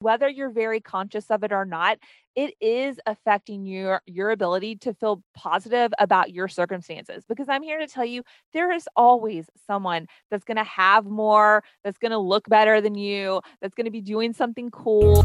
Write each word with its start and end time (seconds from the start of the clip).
whether 0.00 0.28
you're 0.28 0.50
very 0.50 0.80
conscious 0.80 1.30
of 1.30 1.44
it 1.44 1.52
or 1.52 1.64
not, 1.64 1.98
it 2.34 2.54
is 2.60 2.98
affecting 3.06 3.66
your 3.66 4.02
your 4.06 4.30
ability 4.30 4.76
to 4.76 4.94
feel 4.94 5.22
positive 5.34 5.92
about 5.98 6.32
your 6.32 6.48
circumstances 6.48 7.24
because 7.28 7.48
I'm 7.48 7.62
here 7.62 7.78
to 7.78 7.86
tell 7.86 8.04
you 8.04 8.22
there 8.52 8.72
is 8.72 8.88
always 8.96 9.46
someone 9.66 10.06
that's 10.30 10.44
going 10.44 10.56
to 10.56 10.64
have 10.64 11.04
more, 11.06 11.62
that's 11.84 11.98
going 11.98 12.12
to 12.12 12.18
look 12.18 12.48
better 12.48 12.80
than 12.80 12.94
you, 12.94 13.40
that's 13.60 13.74
going 13.74 13.86
to 13.86 13.90
be 13.90 14.00
doing 14.00 14.32
something 14.32 14.70
cool. 14.70 15.24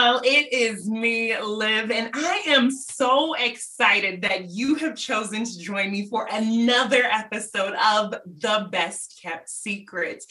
Y'all. 0.00 0.20
It 0.24 0.52
is 0.52 0.88
me, 0.88 1.38
Liv, 1.38 1.90
and 1.90 2.10
I 2.14 2.42
am 2.46 2.70
so 2.70 3.34
excited 3.34 4.22
that 4.22 4.48
you 4.48 4.76
have 4.76 4.96
chosen 4.96 5.44
to 5.44 5.58
join 5.58 5.90
me 5.90 6.08
for 6.08 6.26
another 6.30 7.04
episode 7.04 7.74
of 7.74 8.14
The 8.38 8.68
Best 8.70 9.20
Kept 9.22 9.48
Secret. 9.50 10.24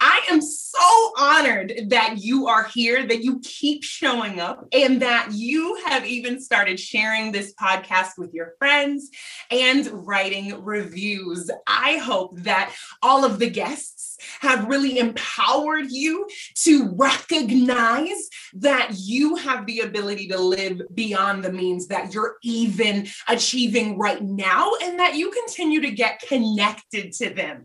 I 0.00 0.20
am 0.30 0.42
so 0.42 1.12
honored 1.16 1.72
that 1.88 2.18
you 2.18 2.48
are 2.48 2.64
here, 2.64 3.06
that 3.06 3.24
you 3.24 3.40
keep 3.40 3.82
showing 3.82 4.40
up, 4.40 4.66
and 4.72 5.00
that 5.00 5.28
you 5.32 5.82
have 5.86 6.04
even 6.04 6.40
started 6.40 6.78
sharing 6.78 7.32
this 7.32 7.54
podcast 7.54 8.18
with 8.18 8.34
your 8.34 8.52
friends 8.58 9.10
and 9.50 9.86
writing 10.06 10.62
reviews. 10.62 11.50
I 11.66 11.96
hope 11.96 12.36
that 12.40 12.74
all 13.02 13.24
of 13.24 13.38
the 13.38 13.50
guests 13.50 14.13
have 14.40 14.68
really 14.68 14.98
empowered 14.98 15.90
you 15.90 16.28
to 16.54 16.94
recognize 16.96 18.28
that 18.54 18.92
you 18.96 19.36
have 19.36 19.66
the 19.66 19.80
ability 19.80 20.28
to 20.28 20.38
live 20.38 20.80
beyond 20.94 21.44
the 21.44 21.52
means 21.52 21.88
that 21.88 22.14
you're 22.14 22.36
even 22.42 23.06
achieving 23.28 23.98
right 23.98 24.22
now 24.22 24.72
and 24.82 24.98
that 24.98 25.14
you 25.14 25.30
continue 25.30 25.80
to 25.80 25.90
get 25.90 26.20
connected 26.20 27.12
to 27.12 27.30
them. 27.30 27.64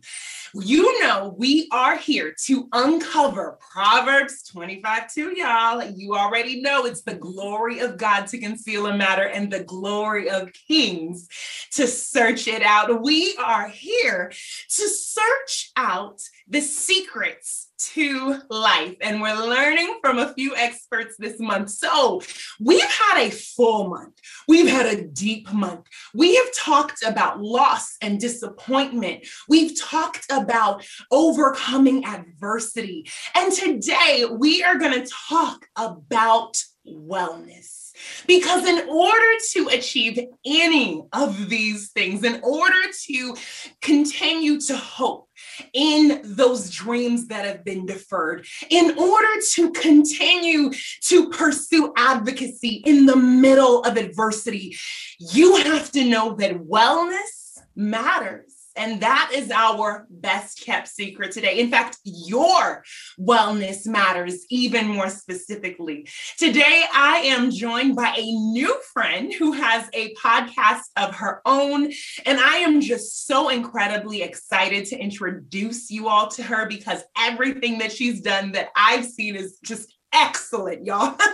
You 0.54 1.04
know, 1.04 1.36
we 1.38 1.68
are 1.72 1.96
here 1.96 2.34
to 2.46 2.68
uncover 2.72 3.60
Proverbs 3.72 4.44
25 4.44 5.14
2, 5.14 5.38
y'all. 5.38 5.84
You 5.84 6.16
already 6.16 6.62
know 6.62 6.86
it's 6.86 7.04
the 7.04 7.16
glory 7.16 7.80
of 7.80 7.98
God 7.98 8.26
to 8.28 8.40
conceal 8.40 8.88
a 8.88 8.98
matter 8.98 9.28
and 9.28 9.52
the 9.52 9.64
glory 9.64 10.30
of 10.30 10.52
kings 10.54 11.28
to 11.74 11.86
search 11.86 12.48
it 12.48 12.64
out. 12.64 13.04
We 13.04 13.36
are 13.38 13.68
here 13.68 14.30
to 14.30 14.88
search 14.88 15.72
out 15.76 16.22
the 16.48 16.62
secrets 16.62 17.69
to 17.80 18.42
life. 18.50 18.96
And 19.02 19.22
we're 19.22 19.36
learning 19.36 20.00
from 20.02 20.20
a 20.20 20.34
few 20.34 20.56
experts 20.56 21.16
this 21.18 21.40
month. 21.40 21.70
So 21.70 22.22
we've 22.60 22.84
had 22.84 23.28
a 23.28 23.32
full 23.32 23.90
month, 23.90 24.16
we've 24.48 24.70
had 24.70 24.86
a 24.86 25.04
deep 25.04 25.52
month. 25.52 25.88
We 26.14 26.36
have 26.36 26.54
talked 26.56 27.04
about 27.04 27.42
loss 27.42 27.96
and 28.02 28.20
disappointment, 28.20 29.28
we've 29.48 29.80
talked 29.80 30.26
about 30.30 30.86
overcoming 31.12 32.06
adversity. 32.06 33.10
And 33.36 33.52
today 33.52 34.26
we 34.32 34.64
are 34.64 34.78
going 34.78 35.04
to 35.04 35.12
talk 35.30 35.68
about 35.76 36.58
wellness. 36.88 37.92
Because 38.28 38.66
in 38.66 38.88
order 38.88 39.34
to 39.52 39.68
achieve 39.68 40.20
any 40.46 41.04
of 41.12 41.50
these 41.50 41.92
things, 41.92 42.24
in 42.24 42.40
order 42.44 42.78
to 43.08 43.36
continue 43.82 44.60
to 44.62 44.78
hope, 44.78 45.29
in 45.74 46.22
those 46.24 46.70
dreams 46.70 47.28
that 47.28 47.46
have 47.46 47.64
been 47.64 47.86
deferred, 47.86 48.46
in 48.70 48.98
order 48.98 49.42
to 49.54 49.72
continue 49.72 50.72
to 51.02 51.30
pursue 51.30 51.94
advocacy 51.96 52.82
in 52.86 53.06
the 53.06 53.16
middle 53.16 53.84
of 53.84 53.98
adversity, 53.98 54.76
you 55.20 55.58
have 55.58 55.92
to 55.92 56.06
know 56.06 56.36
that 56.36 56.56
wellness 56.56 57.60
matters. 57.76 58.59
And 58.76 59.02
that 59.02 59.32
is 59.34 59.52
our 59.52 60.08
best 60.10 60.64
kept 60.64 60.88
secret 60.88 61.32
today. 61.32 61.60
In 61.60 61.70
fact, 61.70 61.98
your 62.04 62.84
wellness 63.20 63.86
matters 63.88 64.46
even 64.50 64.88
more 64.88 65.10
specifically. 65.10 66.08
Today, 66.38 66.84
I 66.94 67.18
am 67.26 67.52
joined 67.52 67.96
by 67.96 68.14
a 68.18 68.32
new 68.32 68.76
friend 68.94 69.34
who 69.34 69.54
has 69.54 69.90
a 69.94 70.14
podcast 70.16 70.82
of 70.98 71.16
her 71.16 71.42
own. 71.46 71.92
And 72.26 72.40
I 72.40 72.58
am 72.58 72.82
just 72.82 73.28
so 73.28 73.50
incredibly 73.50 74.22
excited 74.22 74.86
to 74.86 74.98
introduce 74.98 75.90
you 75.92 76.08
all 76.08 76.28
to 76.30 76.44
her 76.44 76.68
because 76.68 77.04
everything 77.18 77.80
that 77.80 77.92
she's 77.92 78.22
done 78.22 78.54
that 78.54 78.70
I've 78.76 79.06
seen 79.06 79.36
is 79.36 79.58
just 79.64 79.94
excellent, 80.14 80.86
y'all. 80.86 81.16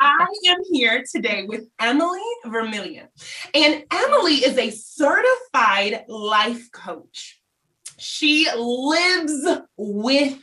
I 0.00 0.26
am 0.48 0.58
here 0.70 1.04
today 1.10 1.44
with 1.44 1.64
Emily 1.80 2.20
Vermillion. 2.44 3.08
And 3.54 3.84
Emily 3.90 4.34
is 4.34 4.58
a 4.58 4.70
certified 4.70 6.04
life 6.08 6.70
coach. 6.72 7.40
She 7.98 8.48
lives 8.54 9.46
with 9.76 10.38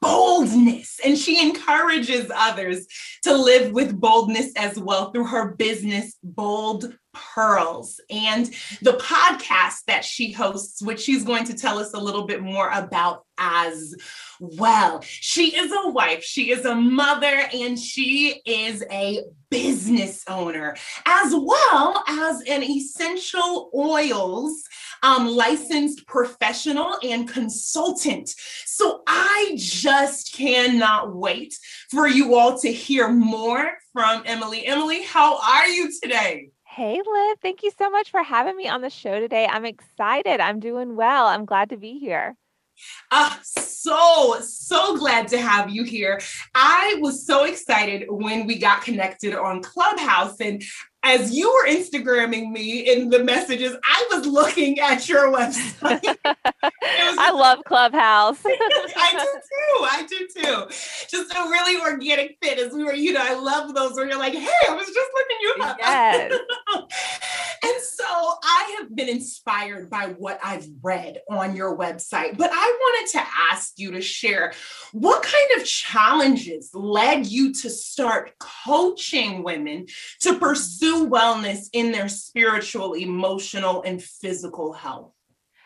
boldness 0.00 0.98
and 1.04 1.16
she 1.16 1.40
encourages 1.40 2.30
others 2.34 2.86
to 3.22 3.36
live 3.36 3.72
with 3.72 4.00
boldness 4.00 4.52
as 4.56 4.78
well 4.78 5.10
through 5.10 5.26
her 5.26 5.54
business, 5.54 6.16
Bold 6.22 6.96
Pearls, 7.12 8.00
and 8.10 8.46
the 8.82 8.98
podcast 9.00 9.84
that 9.86 10.04
she 10.04 10.32
hosts, 10.32 10.82
which 10.82 11.00
she's 11.00 11.24
going 11.24 11.44
to 11.44 11.54
tell 11.54 11.78
us 11.78 11.94
a 11.94 12.00
little 12.00 12.26
bit 12.26 12.42
more 12.42 12.70
about 12.70 13.24
as 13.38 13.94
well. 14.38 15.00
She 15.02 15.56
is 15.56 15.72
a 15.72 15.90
wife, 15.90 16.22
she 16.22 16.50
is 16.50 16.64
a 16.64 16.74
mother, 16.74 17.42
and 17.52 17.78
she 17.78 18.40
is 18.44 18.84
a 18.90 19.22
business 19.50 20.22
owner, 20.28 20.76
as 21.06 21.34
well 21.34 22.04
as 22.06 22.40
an 22.42 22.62
essential 22.62 23.70
oils 23.74 24.62
um, 25.02 25.26
licensed 25.26 26.06
professional 26.06 26.96
and 27.02 27.28
consultant. 27.28 28.30
So 28.66 29.02
I 29.06 29.54
just 29.56 30.34
cannot 30.34 31.14
wait 31.14 31.56
for 31.90 32.06
you 32.06 32.34
all 32.34 32.58
to 32.60 32.72
hear 32.72 33.08
more 33.08 33.72
from 33.92 34.22
Emily. 34.26 34.66
Emily, 34.66 35.02
how 35.02 35.38
are 35.38 35.66
you 35.66 35.90
today? 36.02 36.49
Hey, 36.76 37.02
Liv. 37.04 37.38
Thank 37.42 37.64
you 37.64 37.72
so 37.76 37.90
much 37.90 38.12
for 38.12 38.22
having 38.22 38.56
me 38.56 38.68
on 38.68 38.80
the 38.80 38.90
show 38.90 39.18
today. 39.18 39.44
I'm 39.44 39.64
excited. 39.64 40.38
I'm 40.38 40.60
doing 40.60 40.94
well. 40.94 41.26
I'm 41.26 41.44
glad 41.44 41.70
to 41.70 41.76
be 41.76 41.98
here. 41.98 42.36
Uh, 43.10 43.34
so, 43.42 44.38
so 44.40 44.96
glad 44.96 45.26
to 45.28 45.38
have 45.38 45.68
you 45.70 45.82
here. 45.82 46.20
I 46.54 46.96
was 47.00 47.26
so 47.26 47.42
excited 47.42 48.06
when 48.08 48.46
we 48.46 48.56
got 48.56 48.84
connected 48.84 49.34
on 49.34 49.64
Clubhouse, 49.64 50.40
and 50.40 50.62
as 51.02 51.32
you 51.32 51.50
were 51.50 51.66
Instagramming 51.66 52.50
me 52.50 52.92
in 52.92 53.08
the 53.08 53.24
messages, 53.24 53.74
I 53.82 54.08
was 54.12 54.26
looking 54.26 54.78
at 54.80 55.08
your 55.08 55.32
website. 55.32 56.16
I 56.82 57.30
love 57.30 57.64
Clubhouse. 57.64 58.40
I 58.44 59.10
do 59.12 59.40
too. 59.40 59.84
I 59.84 60.06
do 60.06 60.28
too. 60.36 60.76
Just 61.08 61.32
a 61.32 61.42
really 61.48 61.80
organic 61.80 62.36
fit 62.42 62.58
as 62.58 62.72
we 62.74 62.84
were, 62.84 62.92
you 62.92 63.14
know, 63.14 63.22
I 63.22 63.34
love 63.34 63.74
those 63.74 63.94
where 63.94 64.06
you're 64.06 64.18
like, 64.18 64.34
hey, 64.34 64.48
I 64.68 64.74
was 64.74 64.86
just 64.86 65.10
looking 65.14 65.36
you 65.40 65.54
up. 65.60 65.76
Yes. 65.78 66.32
and 67.62 67.82
so 67.82 68.04
I 68.42 68.76
have 68.78 68.94
been 68.94 69.08
inspired 69.08 69.88
by 69.88 70.14
what 70.18 70.38
I've 70.44 70.68
read 70.82 71.20
on 71.30 71.56
your 71.56 71.76
website, 71.78 72.36
but 72.36 72.50
I 72.52 72.78
wanted 72.80 73.12
to 73.12 73.26
ask 73.50 73.78
you 73.78 73.92
to 73.92 74.02
share 74.02 74.52
what 74.92 75.22
kind 75.22 75.60
of 75.60 75.66
challenges 75.66 76.70
led 76.74 77.26
you 77.26 77.54
to 77.54 77.70
start 77.70 78.32
coaching 78.38 79.42
women 79.42 79.86
to 80.20 80.38
pursue 80.38 80.89
wellness 80.96 81.68
in 81.72 81.92
their 81.92 82.08
spiritual, 82.08 82.94
emotional, 82.94 83.82
and 83.82 84.02
physical 84.02 84.72
health? 84.72 85.12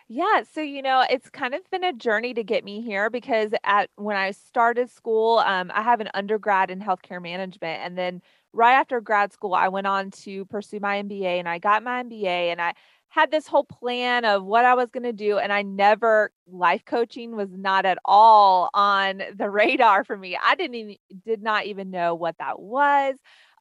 Yeah, 0.08 0.42
so 0.52 0.60
you 0.60 0.82
know, 0.82 1.04
it's 1.08 1.30
kind 1.30 1.54
of 1.54 1.62
been 1.70 1.84
a 1.84 1.92
journey 1.92 2.34
to 2.34 2.44
get 2.44 2.62
me 2.62 2.82
here 2.82 3.08
because 3.08 3.52
at 3.64 3.88
when 3.96 4.16
I 4.16 4.32
started 4.32 4.90
school, 4.90 5.38
um, 5.38 5.70
I 5.74 5.82
have 5.82 6.00
an 6.00 6.10
undergrad 6.12 6.70
in 6.70 6.80
healthcare 6.80 7.22
management, 7.22 7.82
and 7.82 7.96
then 7.96 8.20
right 8.52 8.74
after 8.74 9.00
grad 9.00 9.32
school, 9.32 9.54
I 9.54 9.68
went 9.68 9.86
on 9.86 10.10
to 10.10 10.44
pursue 10.46 10.78
my 10.80 11.02
MBA, 11.02 11.38
and 11.38 11.48
I 11.48 11.58
got 11.58 11.82
my 11.82 12.02
MBA, 12.02 12.52
and 12.52 12.60
I 12.60 12.74
had 13.08 13.30
this 13.30 13.46
whole 13.46 13.64
plan 13.64 14.24
of 14.24 14.44
what 14.44 14.64
I 14.64 14.74
was 14.74 14.90
going 14.90 15.04
to 15.04 15.12
do, 15.12 15.38
and 15.38 15.52
I 15.52 15.62
never 15.62 16.32
life 16.46 16.84
coaching 16.84 17.36
was 17.36 17.48
not 17.50 17.86
at 17.86 17.98
all 18.04 18.70
on 18.74 19.22
the 19.34 19.48
radar 19.50 20.04
for 20.04 20.16
me. 20.16 20.36
I 20.40 20.54
didn't 20.54 20.74
even 20.74 20.96
did 21.24 21.42
not 21.42 21.64
even 21.66 21.90
know 21.90 22.14
what 22.14 22.36
that 22.38 22.60
was 22.60 23.14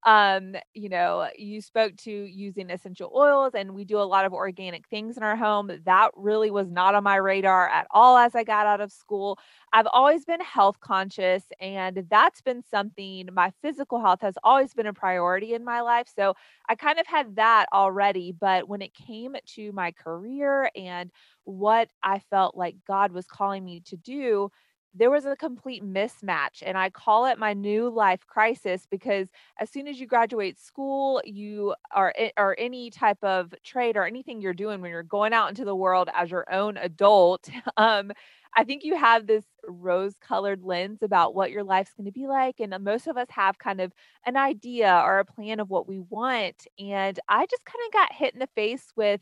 um 0.06 0.56
you 0.74 0.90
know 0.90 1.28
you 1.38 1.62
spoke 1.62 1.96
to 1.96 2.12
using 2.12 2.70
essential 2.70 3.12
oils 3.16 3.54
and 3.56 3.74
we 3.74 3.86
do 3.86 3.98
a 3.98 4.04
lot 4.04 4.26
of 4.26 4.34
organic 4.34 4.88
things 4.88 5.18
in 5.18 5.24
our 5.24 5.36
home. 5.36 5.72
That 5.86 6.12
really 6.16 6.52
was 6.52 6.70
not 6.70 6.96
on 6.96 7.04
my 7.04 7.16
radar 7.16 7.70
at 7.70 7.88
all 7.92 8.18
as 8.18 8.36
i 8.36 8.44
got 8.44 8.66
out 8.68 8.82
of 8.82 8.92
school. 8.92 9.40
I've 9.72 9.88
always 9.92 10.26
been 10.26 10.42
health 10.42 10.80
conscious 10.80 11.44
and 11.60 12.06
that's 12.10 12.42
been 12.42 12.64
something 12.70 13.30
my 13.34 13.52
physical 13.62 14.00
health 14.02 14.22
has 14.22 14.36
always 14.44 14.74
been 14.74 14.88
a 14.88 14.94
priority 14.94 15.54
in 15.54 15.64
my 15.64 15.82
life 15.82 16.08
so 16.14 16.36
i 16.70 16.76
kind 16.76 17.00
of 17.00 17.08
had 17.08 17.36
that 17.38 17.68
already 17.74 18.32
but 18.32 18.68
when 18.68 18.82
it 18.82 18.94
came 18.94 19.36
to 19.56 19.72
my 19.72 19.92
career 19.92 20.70
and 20.76 21.12
what 21.46 21.90
i 22.04 22.20
felt 22.30 22.56
like 22.56 22.76
god 22.88 23.12
was 23.12 23.26
calling 23.28 23.64
me 23.64 23.80
to 23.82 23.98
do 23.98 24.50
there 24.94 25.10
was 25.10 25.26
a 25.26 25.36
complete 25.36 25.84
mismatch. 25.84 26.62
And 26.64 26.78
I 26.78 26.90
call 26.90 27.26
it 27.26 27.40
my 27.40 27.54
new 27.54 27.90
life 27.90 28.26
crisis 28.28 28.86
because 28.90 29.30
as 29.60 29.70
soon 29.70 29.88
as 29.88 30.00
you 30.00 30.08
graduate 30.08 30.60
school, 30.60 31.22
you 31.26 31.74
are, 31.92 32.14
or 32.38 32.56
any 32.60 32.90
type 32.92 33.24
of 33.24 33.54
trade 33.64 33.98
or 33.98 34.06
anything 34.06 34.42
you're 34.42 34.54
doing 34.54 34.82
when 34.82 34.92
you're 34.92 35.04
going 35.04 35.34
out 35.34 35.50
into 35.50 35.66
the 35.66 35.76
world 35.76 36.10
as 36.14 36.32
your 36.32 36.52
own 36.54 36.78
adult, 36.78 37.50
um, 37.78 38.12
I 38.56 38.64
think 38.64 38.84
you 38.84 38.96
have 38.96 39.26
this 39.26 39.46
rose 39.68 40.14
colored 40.22 40.64
lens 40.64 41.02
about 41.02 41.34
what 41.34 41.50
your 41.50 41.64
life's 41.64 41.94
going 41.94 42.06
to 42.06 42.12
be 42.12 42.28
like. 42.28 42.60
And 42.60 42.76
most 42.84 43.08
of 43.08 43.18
us 43.18 43.28
have 43.32 43.58
kind 43.58 43.82
of 43.82 43.92
an 44.26 44.38
idea 44.38 45.02
or 45.04 45.20
a 45.20 45.26
plan 45.26 45.60
of 45.60 45.70
what 45.70 45.88
we 45.88 46.00
want. 46.00 46.68
And 46.78 47.20
I 47.28 47.46
just 47.48 47.66
kind 47.66 47.82
of 47.88 47.94
got 47.94 48.14
hit 48.14 48.34
in 48.34 48.40
the 48.40 48.48
face 48.56 48.92
with 48.96 49.22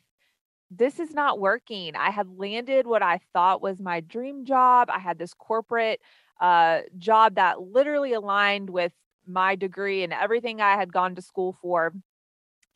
this 0.72 1.00
is 1.00 1.14
not 1.14 1.40
working. 1.40 1.96
I 1.96 2.12
had 2.12 2.28
landed 2.38 2.88
what 2.88 3.04
I 3.04 3.20
thought 3.34 3.62
was 3.62 3.80
my 3.80 4.00
dream 4.00 4.46
job. 4.46 4.90
I 4.90 5.00
had 5.00 5.20
this 5.20 5.34
corporate 5.34 6.02
uh, 6.40 6.80
job 6.98 7.36
that 7.36 7.62
literally 7.62 8.14
aligned 8.14 8.70
with 8.70 8.94
my 9.28 9.56
degree 9.56 10.04
and 10.04 10.14
everything 10.14 10.62
I 10.62 10.76
had 10.76 10.94
gone 10.94 11.16
to 11.16 11.22
school 11.22 11.58
for. 11.62 11.94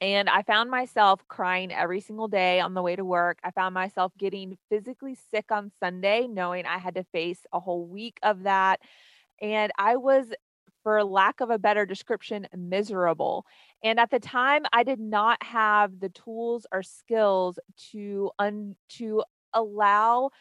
And 0.02 0.30
I 0.30 0.44
found 0.44 0.70
myself 0.70 1.22
crying 1.30 1.72
every 1.72 2.02
single 2.02 2.28
day 2.28 2.60
on 2.60 2.74
the 2.74 2.82
way 2.82 2.98
to 2.98 3.06
work. 3.06 3.40
I 3.44 3.52
found 3.52 3.74
myself 3.74 4.12
getting 4.18 4.58
physically 4.70 5.18
sick 5.32 5.46
on 5.52 5.72
Sunday, 5.80 6.28
knowing 6.28 6.66
I 6.66 6.80
had 6.80 6.96
to 6.96 7.06
face 7.06 7.40
a 7.54 7.62
whole 7.62 7.86
week 7.86 8.20
of 8.22 8.44
that. 8.44 8.82
And 9.42 9.72
I 9.78 9.96
was, 9.96 10.28
for 10.84 11.02
lack 11.04 11.40
of 11.40 11.50
a 11.50 11.58
better 11.58 11.86
description, 11.86 12.46
miserable. 12.56 13.46
And 13.86 14.00
at 14.02 14.12
the 14.12 14.20
time, 14.20 14.64
I 14.74 14.84
did 14.84 15.00
not 15.00 15.44
have 15.44 16.02
the 16.02 16.10
tools 16.10 16.68
or 16.74 16.84
skills 16.84 17.60
to 17.92 18.32
un- 18.40 18.78
to 18.92 19.24
allow 19.54 20.32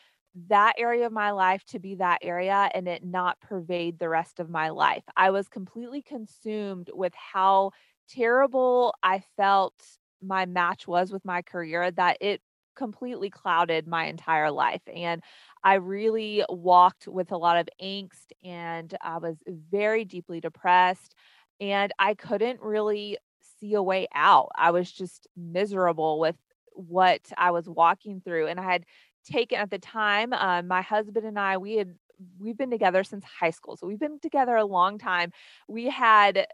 that 0.48 0.74
area 0.78 1.06
of 1.06 1.12
my 1.12 1.30
life 1.30 1.64
to 1.66 1.78
be 1.80 1.96
that 1.96 2.20
area 2.22 2.70
and 2.74 2.88
it 2.88 3.04
not 3.04 3.40
pervade 3.40 3.98
the 4.00 4.08
rest 4.08 4.40
of 4.40 4.50
my 4.50 4.70
life. 4.70 5.04
I 5.16 5.30
was 5.30 5.48
completely 5.48 6.02
consumed 6.02 6.90
with 6.94 7.14
how 7.14 7.72
terrible 8.08 8.94
I 9.02 9.22
felt 9.36 9.74
my 10.22 10.46
match 10.46 10.88
was 10.88 11.12
with 11.12 11.24
my 11.24 11.42
career 11.42 11.90
that 11.92 12.18
it 12.20 12.42
completely 12.76 13.30
clouded 13.30 13.86
my 13.86 14.06
entire 14.06 14.50
life. 14.50 14.82
And 14.92 15.22
I 15.62 15.74
really 15.74 16.44
walked 16.48 17.06
with 17.08 17.30
a 17.32 17.36
lot 17.38 17.58
of 17.58 17.68
angst 17.80 18.32
and 18.42 18.94
I 19.02 19.18
was 19.18 19.36
very 19.46 20.04
deeply 20.04 20.40
depressed 20.40 21.14
and 21.60 21.92
I 21.98 22.14
couldn't 22.14 22.60
really 22.60 23.18
see 23.64 23.74
a 23.74 23.82
way 23.82 24.06
out. 24.14 24.50
I 24.56 24.70
was 24.70 24.90
just 24.90 25.26
miserable 25.36 26.18
with 26.18 26.36
what 26.72 27.20
I 27.36 27.50
was 27.50 27.68
walking 27.68 28.20
through. 28.20 28.48
And 28.48 28.60
I 28.60 28.70
had 28.70 28.84
taken 29.24 29.58
at 29.58 29.70
the 29.70 29.78
time, 29.78 30.32
uh, 30.32 30.62
my 30.62 30.82
husband 30.82 31.26
and 31.26 31.38
I, 31.38 31.56
we 31.56 31.76
had 31.76 31.94
we've 32.38 32.56
been 32.56 32.70
together 32.70 33.02
since 33.04 33.24
high 33.24 33.50
school. 33.50 33.76
So 33.76 33.86
we've 33.86 33.98
been 33.98 34.20
together 34.20 34.54
a 34.56 34.64
long 34.64 34.98
time. 34.98 35.32
We 35.68 35.86
had 35.86 36.46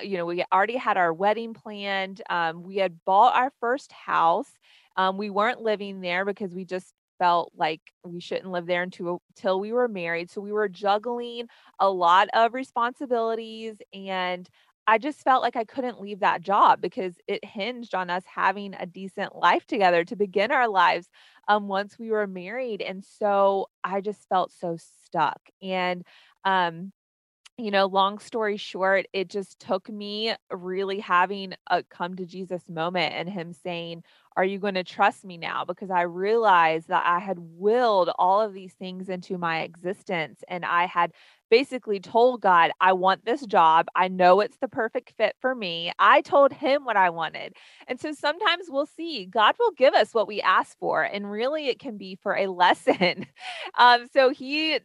you 0.00 0.16
know, 0.16 0.26
we 0.26 0.44
already 0.52 0.76
had 0.76 0.96
our 0.96 1.12
wedding 1.12 1.54
planned. 1.54 2.22
Um, 2.30 2.62
we 2.62 2.76
had 2.76 3.04
bought 3.04 3.34
our 3.34 3.52
first 3.58 3.90
house. 3.90 4.50
Um, 4.96 5.16
we 5.16 5.28
weren't 5.28 5.60
living 5.60 6.00
there 6.00 6.24
because 6.24 6.54
we 6.54 6.64
just 6.64 6.94
felt 7.18 7.52
like 7.56 7.80
we 8.04 8.20
shouldn't 8.20 8.52
live 8.52 8.66
there 8.66 8.82
until, 8.82 9.22
until 9.36 9.58
we 9.58 9.72
were 9.72 9.88
married. 9.88 10.30
So 10.30 10.40
we 10.40 10.52
were 10.52 10.68
juggling 10.68 11.48
a 11.80 11.90
lot 11.90 12.28
of 12.32 12.54
responsibilities 12.54 13.76
and 13.92 14.48
I 14.86 14.98
just 14.98 15.20
felt 15.22 15.42
like 15.42 15.56
I 15.56 15.64
couldn't 15.64 16.00
leave 16.00 16.20
that 16.20 16.40
job 16.40 16.80
because 16.80 17.14
it 17.28 17.44
hinged 17.44 17.94
on 17.94 18.10
us 18.10 18.24
having 18.26 18.74
a 18.74 18.86
decent 18.86 19.36
life 19.36 19.64
together 19.66 20.04
to 20.04 20.16
begin 20.16 20.50
our 20.50 20.68
lives 20.68 21.08
um, 21.48 21.68
once 21.68 21.98
we 21.98 22.10
were 22.10 22.26
married. 22.26 22.82
And 22.82 23.04
so 23.04 23.68
I 23.84 24.00
just 24.00 24.28
felt 24.28 24.52
so 24.52 24.76
stuck. 24.76 25.40
And 25.62 26.04
um, 26.44 26.92
you 27.58 27.70
know, 27.70 27.86
long 27.86 28.18
story 28.18 28.56
short, 28.56 29.06
it 29.12 29.28
just 29.28 29.60
took 29.60 29.88
me 29.88 30.34
really 30.50 30.98
having 30.98 31.54
a 31.70 31.82
come 31.84 32.16
to 32.16 32.26
Jesus 32.26 32.68
moment 32.68 33.14
and 33.14 33.28
him 33.28 33.52
saying, 33.52 34.02
Are 34.36 34.44
you 34.44 34.58
going 34.58 34.74
to 34.74 34.84
trust 34.84 35.24
me 35.24 35.36
now? 35.36 35.64
Because 35.64 35.90
I 35.90 36.02
realized 36.02 36.88
that 36.88 37.04
I 37.06 37.18
had 37.18 37.38
willed 37.38 38.10
all 38.18 38.40
of 38.40 38.54
these 38.54 38.72
things 38.74 39.08
into 39.08 39.38
my 39.38 39.60
existence. 39.62 40.42
And 40.48 40.64
I 40.64 40.86
had 40.86 41.12
basically 41.50 42.00
told 42.00 42.40
God, 42.40 42.70
I 42.80 42.94
want 42.94 43.24
this 43.24 43.44
job. 43.44 43.86
I 43.94 44.08
know 44.08 44.40
it's 44.40 44.56
the 44.56 44.68
perfect 44.68 45.12
fit 45.18 45.36
for 45.40 45.54
me. 45.54 45.92
I 45.98 46.22
told 46.22 46.52
him 46.52 46.84
what 46.84 46.96
I 46.96 47.10
wanted. 47.10 47.54
And 47.86 48.00
so 48.00 48.12
sometimes 48.12 48.66
we'll 48.68 48.86
see 48.86 49.26
God 49.26 49.54
will 49.58 49.72
give 49.72 49.94
us 49.94 50.14
what 50.14 50.26
we 50.26 50.40
ask 50.40 50.78
for. 50.78 51.02
And 51.02 51.30
really, 51.30 51.68
it 51.68 51.78
can 51.78 51.98
be 51.98 52.16
for 52.22 52.36
a 52.36 52.46
lesson. 52.50 53.26
Um, 53.78 54.06
so 54.12 54.30
he 54.30 54.80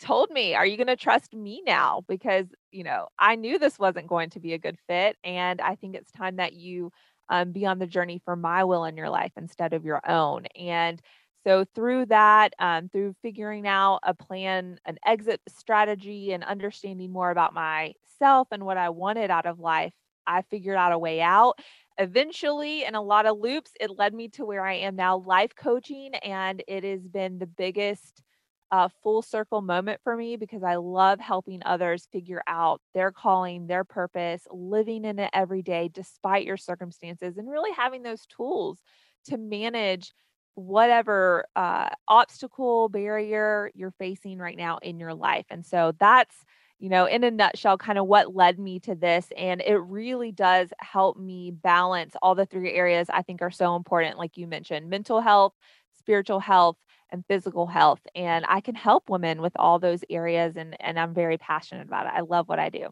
told 0.00 0.30
me, 0.30 0.54
Are 0.54 0.66
you 0.66 0.76
going 0.76 0.86
to 0.88 0.96
trust 0.96 1.34
me 1.34 1.62
now? 1.64 2.02
Because, 2.08 2.46
you 2.72 2.82
know, 2.82 3.08
I 3.18 3.36
knew 3.36 3.58
this 3.58 3.78
wasn't 3.78 4.08
going 4.08 4.30
to 4.30 4.40
be 4.40 4.54
a 4.54 4.58
good 4.58 4.78
fit. 4.88 5.16
And 5.22 5.60
I 5.60 5.76
think 5.76 5.94
it's 5.94 6.10
time 6.10 6.36
that 6.36 6.54
you 6.54 6.90
um, 7.30 7.52
be 7.52 7.66
on 7.66 7.78
the 7.78 7.86
journey 7.86 8.20
for 8.24 8.36
my 8.36 8.64
will 8.64 8.84
in 8.84 8.96
your 8.96 9.10
life 9.10 9.32
instead 9.36 9.72
of 9.72 9.84
your 9.84 10.02
own. 10.08 10.46
And 10.56 11.00
so, 11.46 11.64
through 11.74 12.06
that, 12.06 12.52
um, 12.58 12.90
through 12.90 13.14
figuring 13.22 13.66
out 13.66 14.00
a 14.02 14.12
plan, 14.14 14.78
an 14.84 14.98
exit 15.06 15.40
strategy, 15.48 16.32
and 16.32 16.44
understanding 16.44 17.12
more 17.12 17.30
about 17.30 17.54
myself 17.54 18.48
and 18.50 18.64
what 18.66 18.76
I 18.76 18.90
wanted 18.90 19.30
out 19.30 19.46
of 19.46 19.58
life, 19.58 19.94
I 20.26 20.42
figured 20.42 20.76
out 20.76 20.92
a 20.92 20.98
way 20.98 21.20
out. 21.22 21.58
Eventually, 21.98 22.84
in 22.84 22.94
a 22.94 23.02
lot 23.02 23.26
of 23.26 23.38
loops, 23.38 23.72
it 23.80 23.90
led 23.98 24.14
me 24.14 24.28
to 24.30 24.44
where 24.44 24.64
I 24.64 24.74
am 24.74 24.96
now, 24.96 25.18
life 25.18 25.54
coaching. 25.56 26.14
And 26.16 26.62
it 26.68 26.84
has 26.84 27.06
been 27.08 27.38
the 27.38 27.46
biggest 27.46 28.22
a 28.70 28.88
full 29.02 29.22
circle 29.22 29.62
moment 29.62 30.00
for 30.04 30.16
me 30.16 30.36
because 30.36 30.62
I 30.62 30.76
love 30.76 31.20
helping 31.20 31.62
others 31.64 32.08
figure 32.12 32.42
out 32.46 32.80
their 32.94 33.10
calling, 33.10 33.66
their 33.66 33.84
purpose, 33.84 34.46
living 34.50 35.04
in 35.04 35.18
it 35.18 35.30
every 35.32 35.62
day 35.62 35.90
despite 35.92 36.46
your 36.46 36.56
circumstances, 36.56 37.36
and 37.36 37.50
really 37.50 37.72
having 37.72 38.02
those 38.02 38.26
tools 38.26 38.78
to 39.26 39.36
manage 39.36 40.12
whatever 40.54 41.44
uh, 41.56 41.88
obstacle, 42.08 42.88
barrier 42.88 43.70
you're 43.74 43.94
facing 43.98 44.38
right 44.38 44.56
now 44.56 44.78
in 44.78 44.98
your 44.98 45.14
life. 45.14 45.46
And 45.50 45.64
so 45.64 45.92
that's, 45.98 46.34
you 46.78 46.88
know, 46.88 47.06
in 47.06 47.24
a 47.24 47.30
nutshell, 47.30 47.78
kind 47.78 47.98
of 47.98 48.06
what 48.06 48.34
led 48.34 48.58
me 48.58 48.80
to 48.80 48.94
this. 48.94 49.28
And 49.36 49.60
it 49.60 49.76
really 49.76 50.32
does 50.32 50.72
help 50.78 51.16
me 51.16 51.50
balance 51.50 52.14
all 52.22 52.34
the 52.34 52.46
three 52.46 52.72
areas 52.72 53.08
I 53.10 53.22
think 53.22 53.42
are 53.42 53.50
so 53.50 53.76
important, 53.76 54.18
like 54.18 54.36
you 54.36 54.46
mentioned 54.46 54.90
mental 54.90 55.20
health, 55.20 55.54
spiritual 55.98 56.40
health, 56.40 56.76
and 57.12 57.24
physical 57.26 57.66
health. 57.66 58.00
And 58.14 58.44
I 58.48 58.60
can 58.60 58.74
help 58.74 59.08
women 59.08 59.42
with 59.42 59.52
all 59.56 59.78
those 59.78 60.04
areas. 60.10 60.56
And, 60.56 60.76
and 60.80 60.98
I'm 60.98 61.14
very 61.14 61.38
passionate 61.38 61.86
about 61.86 62.06
it. 62.06 62.12
I 62.14 62.20
love 62.20 62.48
what 62.48 62.58
I 62.58 62.68
do. 62.68 62.88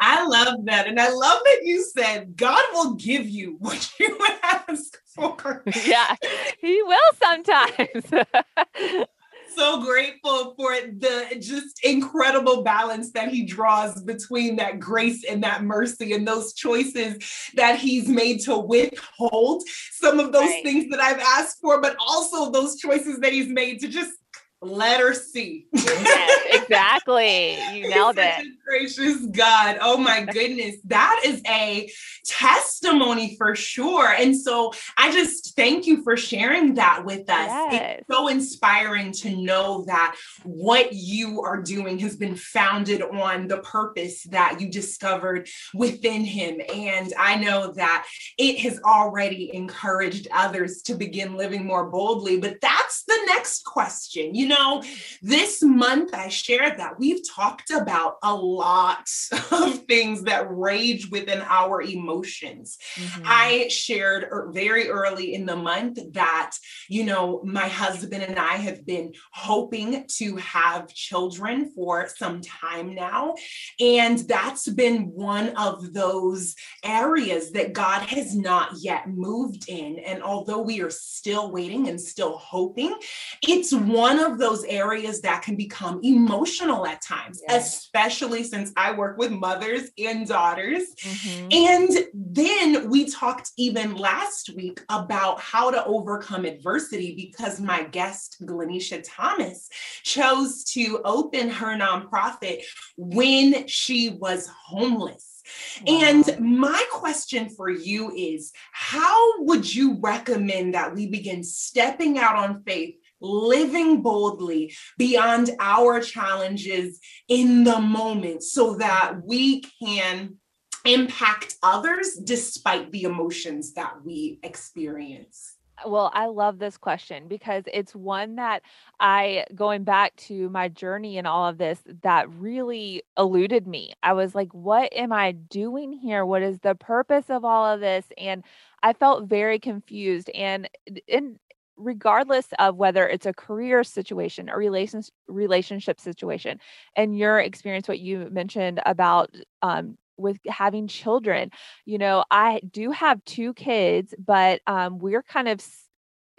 I 0.00 0.24
love 0.26 0.64
that. 0.64 0.86
And 0.86 1.00
I 1.00 1.10
love 1.10 1.40
that 1.44 1.60
you 1.64 1.82
said 1.82 2.36
God 2.36 2.62
will 2.72 2.94
give 2.94 3.28
you 3.28 3.56
what 3.58 3.90
you 3.98 4.18
ask 4.42 4.98
for. 5.14 5.64
yeah, 5.84 6.16
He 6.60 6.82
will 6.82 6.98
sometimes. 7.20 9.06
so 9.54 9.82
grateful 9.82 10.54
for 10.54 10.72
the 10.74 11.36
just 11.40 11.84
incredible 11.84 12.62
balance 12.62 13.12
that 13.12 13.28
he 13.28 13.44
draws 13.44 14.02
between 14.02 14.56
that 14.56 14.80
grace 14.80 15.24
and 15.24 15.42
that 15.42 15.64
mercy 15.64 16.12
and 16.12 16.26
those 16.26 16.54
choices 16.54 17.50
that 17.54 17.78
he's 17.78 18.08
made 18.08 18.40
to 18.40 18.56
withhold 18.58 19.62
some 19.92 20.20
of 20.20 20.32
those 20.32 20.48
right. 20.48 20.62
things 20.64 20.90
that 20.90 21.00
I've 21.00 21.20
asked 21.20 21.60
for, 21.60 21.80
but 21.80 21.96
also 21.98 22.50
those 22.50 22.78
choices 22.78 23.18
that 23.20 23.32
he's 23.32 23.48
made 23.48 23.80
to 23.80 23.88
just 23.88 24.12
let 24.60 24.98
C. 25.16 25.66
yes, 25.72 26.62
exactly. 26.62 27.56
You 27.72 27.88
nailed 27.88 28.18
it. 28.18 28.44
gracious 28.66 29.24
God. 29.26 29.78
Oh 29.80 29.96
my 29.96 30.24
goodness. 30.32 30.76
That 30.84 31.22
is 31.24 31.40
a 31.46 31.90
testimony 32.24 33.36
for 33.36 33.54
sure. 33.54 34.08
And 34.08 34.36
so 34.36 34.72
I 34.96 35.12
just 35.12 35.54
thank 35.54 35.86
you 35.86 36.02
for 36.02 36.16
sharing 36.16 36.74
that 36.74 37.04
with 37.04 37.30
us. 37.30 37.48
Yes. 37.48 37.98
It's 38.00 38.14
so 38.14 38.28
inspiring 38.28 39.12
to 39.12 39.36
know 39.36 39.84
that 39.86 40.16
what 40.44 40.92
you 40.92 41.42
are 41.42 41.62
doing 41.62 41.98
has 42.00 42.16
been 42.16 42.34
founded 42.34 43.02
on 43.02 43.46
the 43.46 43.58
purpose 43.58 44.24
that 44.24 44.60
you 44.60 44.68
discovered 44.68 45.48
within 45.72 46.24
him. 46.24 46.60
And 46.74 47.12
I 47.16 47.36
know 47.36 47.72
that 47.72 48.06
it 48.36 48.58
has 48.60 48.80
already 48.84 49.54
encouraged 49.54 50.26
others 50.32 50.82
to 50.82 50.94
begin 50.94 51.36
living 51.36 51.64
more 51.64 51.88
boldly. 51.88 52.38
But 52.40 52.60
that's 52.60 53.04
the 53.04 53.18
next 53.26 53.64
question. 53.64 54.34
You 54.34 54.47
know, 54.48 54.82
this 55.22 55.62
month 55.62 56.14
I 56.14 56.28
shared 56.28 56.78
that 56.78 56.98
we've 56.98 57.20
talked 57.28 57.70
about 57.70 58.16
a 58.22 58.34
lot 58.34 59.08
of 59.50 59.84
things 59.84 60.22
that 60.22 60.46
rage 60.50 61.10
within 61.10 61.42
our 61.42 61.82
emotions. 61.82 62.78
Mm-hmm. 62.94 63.22
I 63.24 63.68
shared 63.68 64.24
er, 64.24 64.50
very 64.52 64.88
early 64.88 65.34
in 65.34 65.46
the 65.46 65.56
month 65.56 65.98
that, 66.12 66.52
you 66.88 67.04
know, 67.04 67.42
my 67.44 67.68
husband 67.68 68.22
and 68.22 68.38
I 68.38 68.56
have 68.56 68.84
been 68.86 69.12
hoping 69.32 70.06
to 70.16 70.36
have 70.36 70.92
children 70.94 71.70
for 71.74 72.08
some 72.08 72.40
time 72.40 72.94
now. 72.94 73.34
And 73.80 74.18
that's 74.18 74.68
been 74.68 75.12
one 75.12 75.56
of 75.56 75.92
those 75.92 76.54
areas 76.84 77.52
that 77.52 77.72
God 77.72 78.02
has 78.02 78.34
not 78.34 78.70
yet 78.80 79.08
moved 79.08 79.68
in. 79.68 79.98
And 79.98 80.22
although 80.22 80.60
we 80.60 80.80
are 80.80 80.90
still 80.90 81.50
waiting 81.50 81.88
and 81.88 82.00
still 82.00 82.38
hoping, 82.38 82.94
it's 83.42 83.72
one 83.72 84.18
of 84.18 84.37
of 84.38 84.48
those 84.48 84.64
areas 84.64 85.20
that 85.22 85.42
can 85.42 85.56
become 85.56 86.00
emotional 86.02 86.86
at 86.86 87.02
times, 87.02 87.42
yeah. 87.48 87.56
especially 87.56 88.44
since 88.44 88.72
I 88.76 88.92
work 88.92 89.18
with 89.18 89.32
mothers 89.32 89.90
and 89.98 90.26
daughters. 90.26 90.84
Mm-hmm. 91.00 91.48
And 91.52 92.06
then 92.14 92.90
we 92.90 93.10
talked 93.10 93.50
even 93.56 93.96
last 93.96 94.50
week 94.54 94.80
about 94.88 95.40
how 95.40 95.70
to 95.70 95.84
overcome 95.84 96.44
adversity 96.44 97.14
because 97.16 97.60
my 97.60 97.82
guest, 97.84 98.36
Glenisha 98.42 99.02
Thomas, 99.04 99.68
chose 100.04 100.64
to 100.72 101.00
open 101.04 101.50
her 101.50 101.76
nonprofit 101.76 102.62
when 102.96 103.66
she 103.66 104.10
was 104.10 104.48
homeless. 104.48 105.42
Wow. 105.86 106.00
And 106.00 106.40
my 106.40 106.84
question 106.90 107.48
for 107.48 107.70
you 107.70 108.12
is 108.14 108.52
how 108.72 109.42
would 109.42 109.72
you 109.72 109.98
recommend 110.00 110.74
that 110.74 110.94
we 110.94 111.06
begin 111.06 111.42
stepping 111.42 112.18
out 112.18 112.36
on 112.36 112.62
faith, 112.64 112.96
living 113.20 114.02
boldly 114.02 114.74
beyond 114.96 115.50
our 115.60 116.00
challenges 116.00 117.00
in 117.28 117.64
the 117.64 117.80
moment 117.80 118.42
so 118.42 118.74
that 118.76 119.14
we 119.24 119.62
can 119.82 120.36
impact 120.84 121.56
others 121.62 122.18
despite 122.24 122.90
the 122.92 123.02
emotions 123.02 123.74
that 123.74 123.94
we 124.04 124.38
experience? 124.42 125.54
Well, 125.86 126.10
I 126.12 126.26
love 126.26 126.58
this 126.58 126.76
question 126.76 127.28
because 127.28 127.62
it's 127.72 127.94
one 127.94 128.36
that 128.36 128.62
I, 128.98 129.44
going 129.54 129.84
back 129.84 130.16
to 130.16 130.48
my 130.48 130.68
journey 130.68 131.18
and 131.18 131.26
all 131.26 131.48
of 131.48 131.58
this, 131.58 131.78
that 132.02 132.28
really 132.30 133.04
eluded 133.16 133.66
me. 133.66 133.92
I 134.02 134.14
was 134.14 134.34
like, 134.34 134.52
what 134.52 134.92
am 134.92 135.12
I 135.12 135.32
doing 135.32 135.92
here? 135.92 136.26
What 136.26 136.42
is 136.42 136.58
the 136.60 136.74
purpose 136.74 137.26
of 137.28 137.44
all 137.44 137.64
of 137.64 137.80
this? 137.80 138.04
And 138.16 138.42
I 138.82 138.92
felt 138.92 139.28
very 139.28 139.60
confused. 139.60 140.30
And 140.30 140.68
in 141.06 141.38
regardless 141.78 142.48
of 142.58 142.76
whether 142.76 143.08
it's 143.08 143.26
a 143.26 143.32
career 143.32 143.84
situation, 143.84 144.48
a 144.48 144.56
relations 144.56 145.10
relationship 145.28 146.00
situation, 146.00 146.60
and 146.96 147.16
your 147.16 147.38
experience, 147.38 147.88
what 147.88 148.00
you 148.00 148.28
mentioned 148.30 148.80
about 148.84 149.34
um, 149.62 149.96
with 150.16 150.38
having 150.48 150.88
children 150.88 151.48
you 151.84 151.96
know 151.96 152.24
i 152.28 152.60
do 152.72 152.90
have 152.90 153.24
two 153.24 153.54
kids 153.54 154.12
but 154.18 154.60
um 154.66 154.98
we're 154.98 155.22
kind 155.22 155.46
of 155.46 155.64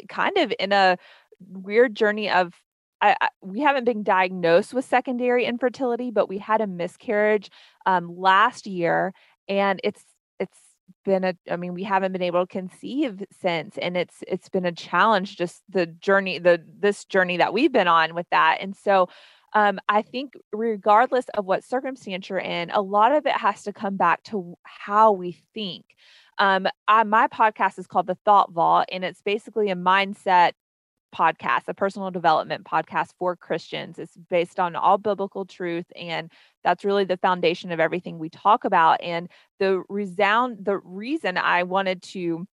kind 0.10 0.38
of 0.38 0.53
in 0.60 0.74
a 0.74 0.98
weird 1.39 1.96
journey 1.96 2.29
of 2.29 2.53
I, 3.01 3.15
I, 3.22 3.29
we 3.41 3.62
haven't 3.62 3.86
been 3.86 4.03
diagnosed 4.03 4.74
with 4.74 4.84
secondary 4.84 5.46
infertility, 5.46 6.12
but 6.12 6.27
we 6.27 6.38
had 6.38 6.60
a 6.62 6.67
miscarriage 6.67 7.50
um, 7.86 8.17
last 8.17 8.67
year, 8.67 9.13
and 9.48 9.79
it's 9.84 10.03
it's 10.39 10.58
been 11.05 11.24
a. 11.24 11.34
I 11.50 11.55
mean, 11.55 11.74
we 11.74 11.84
haven't 11.84 12.12
been 12.12 12.22
able 12.22 12.46
to 12.46 12.51
conceive 12.51 13.24
since, 13.41 13.77
and 13.77 13.98
it's 13.98 14.24
it's 14.27 14.50
been 14.50 14.65
a 14.65 14.72
challenge. 14.72 15.38
Just 15.38 15.63
the 15.69 15.86
journey, 15.86 16.39
the 16.39 16.63
this 16.79 17.05
journey 17.05 17.38
that 17.38 17.53
we've 17.53 17.72
been 17.72 17.88
on 17.88 18.15
with 18.15 18.27
that, 18.31 18.58
and 18.62 18.75
so 18.75 19.10
um, 19.53 19.79
I 19.89 20.01
think, 20.01 20.34
regardless 20.51 21.25
of 21.29 21.46
what 21.46 21.63
circumstance 21.63 22.29
you're 22.29 22.39
in, 22.39 22.69
a 22.72 22.81
lot 22.81 23.12
of 23.12 23.25
it 23.25 23.36
has 23.36 23.63
to 23.63 23.74
come 23.74 23.98
back 23.98 24.24
to 24.25 24.55
how 24.63 25.12
we 25.12 25.38
think. 25.53 25.86
Um, 26.38 26.67
I, 26.88 27.03
my 27.03 27.27
podcast 27.27 27.79
is 27.79 27.88
called 27.88 28.08
The 28.08 28.17
Thought 28.25 28.51
Vault, 28.51 28.86
and 28.91 29.03
it's 29.03 29.22
basically 29.22 29.69
a 29.72 29.75
mindset 29.75 30.51
podcast, 31.16 31.68
a 31.68 31.74
personal 31.74 32.12
development 32.12 32.66
podcast 32.66 33.12
for 33.18 33.36
Christians. 33.36 34.00
It's 34.00 34.18
based 34.30 34.60
on 34.60 34.75
all 34.75 34.98
biblical 34.98 35.46
truth, 35.46 35.86
and 35.96 36.32
that's 36.63 36.86
really 36.86 37.06
the 37.06 37.18
foundation 37.18 37.72
of 37.72 37.80
everything 37.80 38.20
we 38.20 38.30
talk 38.30 38.66
about. 38.66 39.01
And 39.01 39.30
the 39.60 39.84
resound, 39.89 40.66
the 40.66 40.78
reason 40.78 41.38
I 41.38 41.63
wanted 41.63 42.01
to 42.04 42.48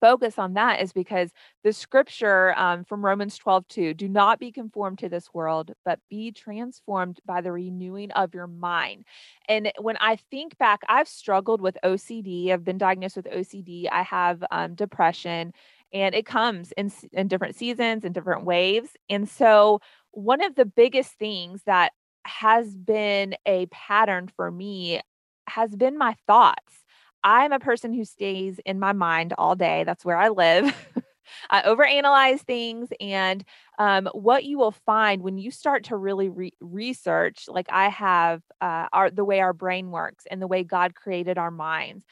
focus 0.00 0.38
on 0.38 0.54
that 0.54 0.80
is 0.80 0.92
because 0.92 1.30
the 1.64 1.72
scripture 1.72 2.54
um, 2.56 2.84
from 2.84 3.04
Romans 3.04 3.36
12, 3.38 3.68
2, 3.68 3.94
do 3.94 4.08
not 4.08 4.38
be 4.38 4.52
conformed 4.52 4.98
to 4.98 5.08
this 5.08 5.32
world, 5.32 5.72
but 5.84 5.98
be 6.08 6.32
transformed 6.32 7.20
by 7.26 7.40
the 7.40 7.52
renewing 7.52 8.10
of 8.12 8.34
your 8.34 8.46
mind. 8.46 9.04
And 9.48 9.72
when 9.80 9.96
I 9.98 10.16
think 10.30 10.56
back, 10.58 10.80
I've 10.88 11.08
struggled 11.08 11.60
with 11.60 11.76
OCD. 11.84 12.52
I've 12.52 12.64
been 12.64 12.78
diagnosed 12.78 13.16
with 13.16 13.26
OCD. 13.26 13.88
I 13.90 14.02
have 14.02 14.44
um, 14.50 14.74
depression, 14.74 15.52
and 15.92 16.14
it 16.14 16.26
comes 16.26 16.72
in, 16.76 16.92
in 17.12 17.28
different 17.28 17.56
seasons 17.56 18.04
and 18.04 18.14
different 18.14 18.44
waves. 18.44 18.90
And 19.08 19.28
so, 19.28 19.80
one 20.12 20.42
of 20.42 20.54
the 20.54 20.64
biggest 20.64 21.12
things 21.12 21.62
that 21.66 21.92
has 22.24 22.76
been 22.76 23.34
a 23.46 23.66
pattern 23.66 24.28
for 24.36 24.50
me 24.50 25.00
has 25.46 25.74
been 25.74 25.96
my 25.96 26.14
thoughts 26.26 26.84
I'm 27.24 27.52
a 27.52 27.58
person 27.58 27.92
who 27.92 28.04
stays 28.04 28.60
in 28.64 28.78
my 28.78 28.92
mind 28.92 29.34
all 29.36 29.56
day. 29.56 29.84
That's 29.84 30.04
where 30.04 30.16
I 30.16 30.28
live. 30.28 30.74
I 31.50 31.62
overanalyze 31.62 32.40
things. 32.40 32.88
And 33.00 33.44
um, 33.78 34.08
what 34.12 34.44
you 34.44 34.58
will 34.58 34.72
find 34.72 35.22
when 35.22 35.36
you 35.36 35.50
start 35.50 35.84
to 35.84 35.96
really 35.96 36.28
re- 36.28 36.54
research, 36.60 37.44
like 37.48 37.66
I 37.70 37.88
have, 37.88 38.42
uh, 38.60 38.86
our 38.92 39.10
the 39.10 39.24
way 39.24 39.40
our 39.40 39.52
brain 39.52 39.90
works 39.90 40.24
and 40.30 40.40
the 40.40 40.46
way 40.46 40.64
God 40.64 40.94
created 40.94 41.38
our 41.38 41.50
minds, 41.50 42.04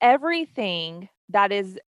everything 0.00 1.08
that 1.30 1.52
is 1.52 1.78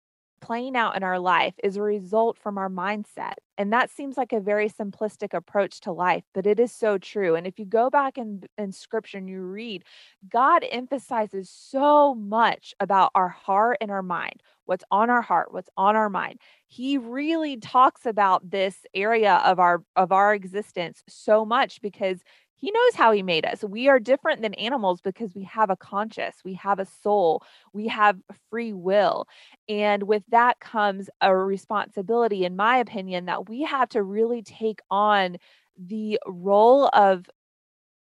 playing 0.40 0.76
out 0.76 0.96
in 0.96 1.02
our 1.02 1.18
life 1.18 1.54
is 1.62 1.76
a 1.76 1.82
result 1.82 2.38
from 2.38 2.58
our 2.58 2.68
mindset. 2.68 3.34
And 3.58 3.72
that 3.72 3.90
seems 3.90 4.16
like 4.16 4.32
a 4.32 4.40
very 4.40 4.70
simplistic 4.70 5.34
approach 5.34 5.80
to 5.80 5.92
life, 5.92 6.24
but 6.32 6.46
it 6.46 6.58
is 6.58 6.72
so 6.72 6.98
true. 6.98 7.34
And 7.34 7.46
if 7.46 7.58
you 7.58 7.66
go 7.66 7.90
back 7.90 8.16
in, 8.16 8.44
in 8.56 8.72
scripture 8.72 9.18
and 9.18 9.28
you 9.28 9.42
read, 9.42 9.84
God 10.28 10.64
emphasizes 10.70 11.50
so 11.50 12.14
much 12.14 12.74
about 12.80 13.10
our 13.14 13.28
heart 13.28 13.78
and 13.80 13.90
our 13.90 14.02
mind, 14.02 14.42
what's 14.64 14.84
on 14.90 15.10
our 15.10 15.22
heart, 15.22 15.52
what's 15.52 15.70
on 15.76 15.96
our 15.96 16.08
mind. 16.08 16.40
He 16.66 16.96
really 16.96 17.56
talks 17.56 18.06
about 18.06 18.50
this 18.50 18.86
area 18.94 19.42
of 19.44 19.58
our 19.58 19.82
of 19.96 20.12
our 20.12 20.34
existence 20.34 21.02
so 21.08 21.44
much 21.44 21.82
because 21.82 22.20
he 22.60 22.70
knows 22.70 22.94
how 22.94 23.12
he 23.12 23.22
made 23.22 23.46
us. 23.46 23.64
We 23.64 23.88
are 23.88 23.98
different 23.98 24.42
than 24.42 24.54
animals 24.54 25.00
because 25.00 25.34
we 25.34 25.44
have 25.44 25.70
a 25.70 25.76
conscience, 25.76 26.36
we 26.44 26.54
have 26.54 26.78
a 26.78 26.86
soul, 26.86 27.42
we 27.72 27.88
have 27.88 28.18
free 28.50 28.72
will. 28.72 29.26
And 29.68 30.02
with 30.04 30.22
that 30.28 30.60
comes 30.60 31.08
a 31.20 31.34
responsibility, 31.34 32.44
in 32.44 32.56
my 32.56 32.76
opinion, 32.76 33.26
that 33.26 33.48
we 33.48 33.62
have 33.62 33.88
to 33.90 34.02
really 34.02 34.42
take 34.42 34.80
on 34.90 35.36
the 35.78 36.18
role 36.26 36.90
of 36.92 37.26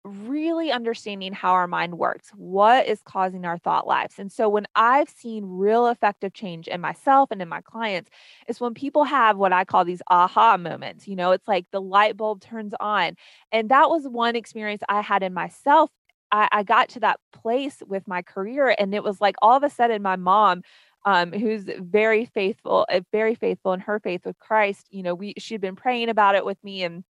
really 0.06 0.70
understanding 0.70 1.32
how 1.32 1.52
our 1.52 1.66
mind 1.66 1.98
works, 1.98 2.30
what 2.36 2.86
is 2.86 3.00
causing 3.02 3.44
our 3.44 3.58
thought 3.58 3.86
lives. 3.86 4.18
And 4.18 4.30
so 4.30 4.48
when 4.48 4.66
I've 4.74 5.08
seen 5.08 5.44
real 5.44 5.88
effective 5.88 6.32
change 6.32 6.68
in 6.68 6.80
myself 6.80 7.30
and 7.30 7.42
in 7.42 7.48
my 7.48 7.60
clients, 7.60 8.10
is 8.48 8.60
when 8.60 8.74
people 8.74 9.04
have 9.04 9.36
what 9.36 9.52
I 9.52 9.64
call 9.64 9.84
these 9.84 10.02
aha 10.08 10.56
moments. 10.56 11.08
You 11.08 11.16
know, 11.16 11.32
it's 11.32 11.48
like 11.48 11.66
the 11.72 11.80
light 11.80 12.16
bulb 12.16 12.40
turns 12.40 12.72
on. 12.80 13.16
And 13.52 13.68
that 13.70 13.90
was 13.90 14.06
one 14.06 14.36
experience 14.36 14.82
I 14.88 15.00
had 15.02 15.22
in 15.22 15.34
myself. 15.34 15.90
I, 16.32 16.48
I 16.52 16.62
got 16.62 16.88
to 16.90 17.00
that 17.00 17.20
place 17.32 17.82
with 17.86 18.06
my 18.08 18.22
career, 18.22 18.74
and 18.78 18.94
it 18.94 19.04
was 19.04 19.20
like 19.20 19.36
all 19.40 19.56
of 19.56 19.62
a 19.62 19.70
sudden, 19.70 20.02
my 20.02 20.16
mom 20.16 20.62
um, 21.04 21.32
who's 21.32 21.64
very 21.78 22.24
faithful, 22.24 22.84
eh, 22.88 23.00
very 23.12 23.36
faithful 23.36 23.72
in 23.72 23.80
her 23.80 24.00
faith 24.00 24.22
with 24.26 24.38
Christ. 24.40 24.88
You 24.90 25.04
know, 25.04 25.14
we 25.14 25.34
she'd 25.38 25.60
been 25.60 25.76
praying 25.76 26.08
about 26.08 26.34
it 26.34 26.44
with 26.44 26.62
me 26.64 26.82
and 26.82 27.04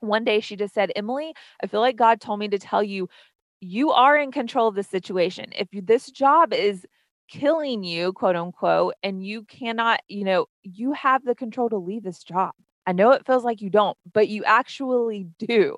one 0.00 0.24
day 0.24 0.40
she 0.40 0.56
just 0.56 0.74
said, 0.74 0.92
Emily, 0.96 1.34
I 1.62 1.66
feel 1.66 1.80
like 1.80 1.96
God 1.96 2.20
told 2.20 2.38
me 2.40 2.48
to 2.48 2.58
tell 2.58 2.82
you, 2.82 3.08
you 3.60 3.90
are 3.92 4.16
in 4.16 4.32
control 4.32 4.68
of 4.68 4.74
the 4.74 4.82
situation. 4.82 5.52
If 5.56 5.68
this 5.72 6.10
job 6.10 6.52
is 6.52 6.86
killing 7.28 7.84
you, 7.84 8.12
quote 8.12 8.36
unquote, 8.36 8.94
and 9.02 9.24
you 9.24 9.44
cannot, 9.44 10.00
you 10.08 10.24
know, 10.24 10.46
you 10.62 10.92
have 10.92 11.24
the 11.24 11.34
control 11.34 11.68
to 11.68 11.76
leave 11.76 12.02
this 12.02 12.22
job. 12.22 12.52
I 12.86 12.92
know 12.92 13.12
it 13.12 13.26
feels 13.26 13.44
like 13.44 13.60
you 13.60 13.70
don't, 13.70 13.96
but 14.12 14.28
you 14.28 14.44
actually 14.44 15.26
do. 15.38 15.76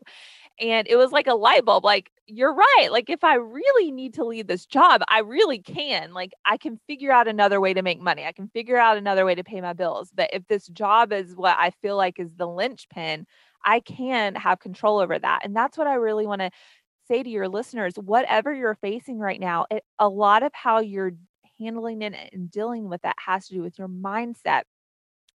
And 0.61 0.87
it 0.89 0.97
was 0.97 1.13
like 1.13 1.27
a 1.27 1.35
light 1.35 1.65
bulb 1.65 1.85
like, 1.85 2.11
you're 2.27 2.55
right. 2.55 2.89
Like, 2.91 3.11
if 3.11 3.25
I 3.25 3.35
really 3.35 3.91
need 3.91 4.15
to 4.15 4.25
leave 4.25 4.47
this 4.47 4.65
job, 4.65 5.03
I 5.09 5.21
really 5.21 5.59
can. 5.59 6.15
Like, 6.15 6.33
I 6.47 6.57
can 6.57 6.79
figure 6.87 7.13
out 7.13 7.29
another 7.29 7.61
way 7.61 7.75
to 7.75 7.83
make 7.83 8.01
money. 8.01 8.25
I 8.25 8.33
can 8.33 8.49
figure 8.49 8.79
out 8.79 8.97
another 8.97 9.25
way 9.27 9.35
to 9.35 9.45
pay 9.45 9.61
my 9.61 9.73
bills. 9.73 10.11
But 10.15 10.31
if 10.33 10.47
this 10.47 10.69
job 10.69 11.13
is 11.13 11.35
what 11.35 11.57
I 11.59 11.71
feel 11.83 11.97
like 11.97 12.19
is 12.19 12.31
the 12.37 12.47
linchpin, 12.47 13.27
I 13.65 13.81
can 13.81 14.35
have 14.35 14.61
control 14.61 14.99
over 14.99 15.19
that. 15.19 15.41
And 15.45 15.55
that's 15.55 15.79
what 15.79 15.87
I 15.87 15.95
really 15.95 16.27
want 16.27 16.41
to 16.41 16.51
say 17.09 17.23
to 17.23 17.31
your 17.31 17.49
listeners 17.49 17.95
whatever 17.97 18.53
you're 18.53 18.77
facing 18.77 19.19
right 19.19 19.41
now, 19.41 19.67
it, 19.71 19.85
a 19.99 20.09
lot 20.09 20.43
of 20.43 20.53
how 20.55 20.81
you're 20.81 21.13
handling 21.59 22.03
it 22.03 22.15
and 22.33 22.51
dealing 22.51 22.89
with 22.89 23.03
that 23.03 23.17
has 23.25 23.47
to 23.49 23.55
do 23.55 23.63
with 23.63 23.79
your 23.79 23.89
mindset. 23.89 24.63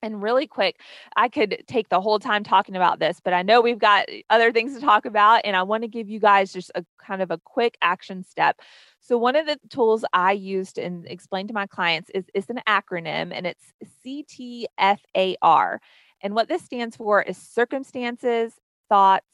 And 0.02 0.22
really 0.22 0.48
quick, 0.48 0.82
I 1.16 1.30
could 1.30 1.64
take 1.66 1.88
the 1.88 2.02
whole 2.02 2.20
time 2.20 2.44
talking 2.44 2.76
about 2.76 3.00
this, 3.00 3.22
but 3.24 3.34
I 3.34 3.42
know 3.42 3.62
we've 3.62 3.80
got 3.80 4.10
other 4.30 4.52
things 4.52 4.76
to 4.76 4.82
talk 4.82 5.06
about. 5.06 5.42
And 5.46 5.56
I 5.56 5.64
want 5.64 5.84
to 5.84 5.88
give 5.88 6.10
you 6.10 6.20
guys 6.20 6.52
just 6.52 6.72
a 6.76 6.84
kind 7.02 7.22
of 7.22 7.32
a 7.32 7.38
quick 7.38 7.78
action 7.82 8.22
step. 8.22 8.60
So, 9.00 9.18
one 9.18 9.38
of 9.38 9.46
the 9.46 9.58
tools 9.70 10.04
I 10.12 10.34
used 10.34 10.78
and 10.78 11.08
explain 11.08 11.48
to 11.48 11.54
my 11.54 11.68
clients 11.68 12.10
is 12.14 12.26
it's 12.34 12.50
an 12.50 12.60
acronym 12.68 13.32
and 13.34 13.48
it's 13.48 13.64
CTFAR. 14.06 15.78
And 16.24 16.34
what 16.34 16.48
this 16.48 16.64
stands 16.64 16.96
for 16.96 17.22
is 17.22 17.38
circumstances, 17.38 18.54
thoughts, 18.90 19.28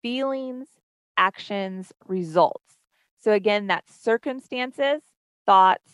feelings, 0.00 0.68
actions, 1.16 1.92
results. 2.06 2.76
So 3.18 3.32
again, 3.32 3.66
that's 3.66 3.94
circumstances, 3.94 5.02
thoughts, 5.44 5.90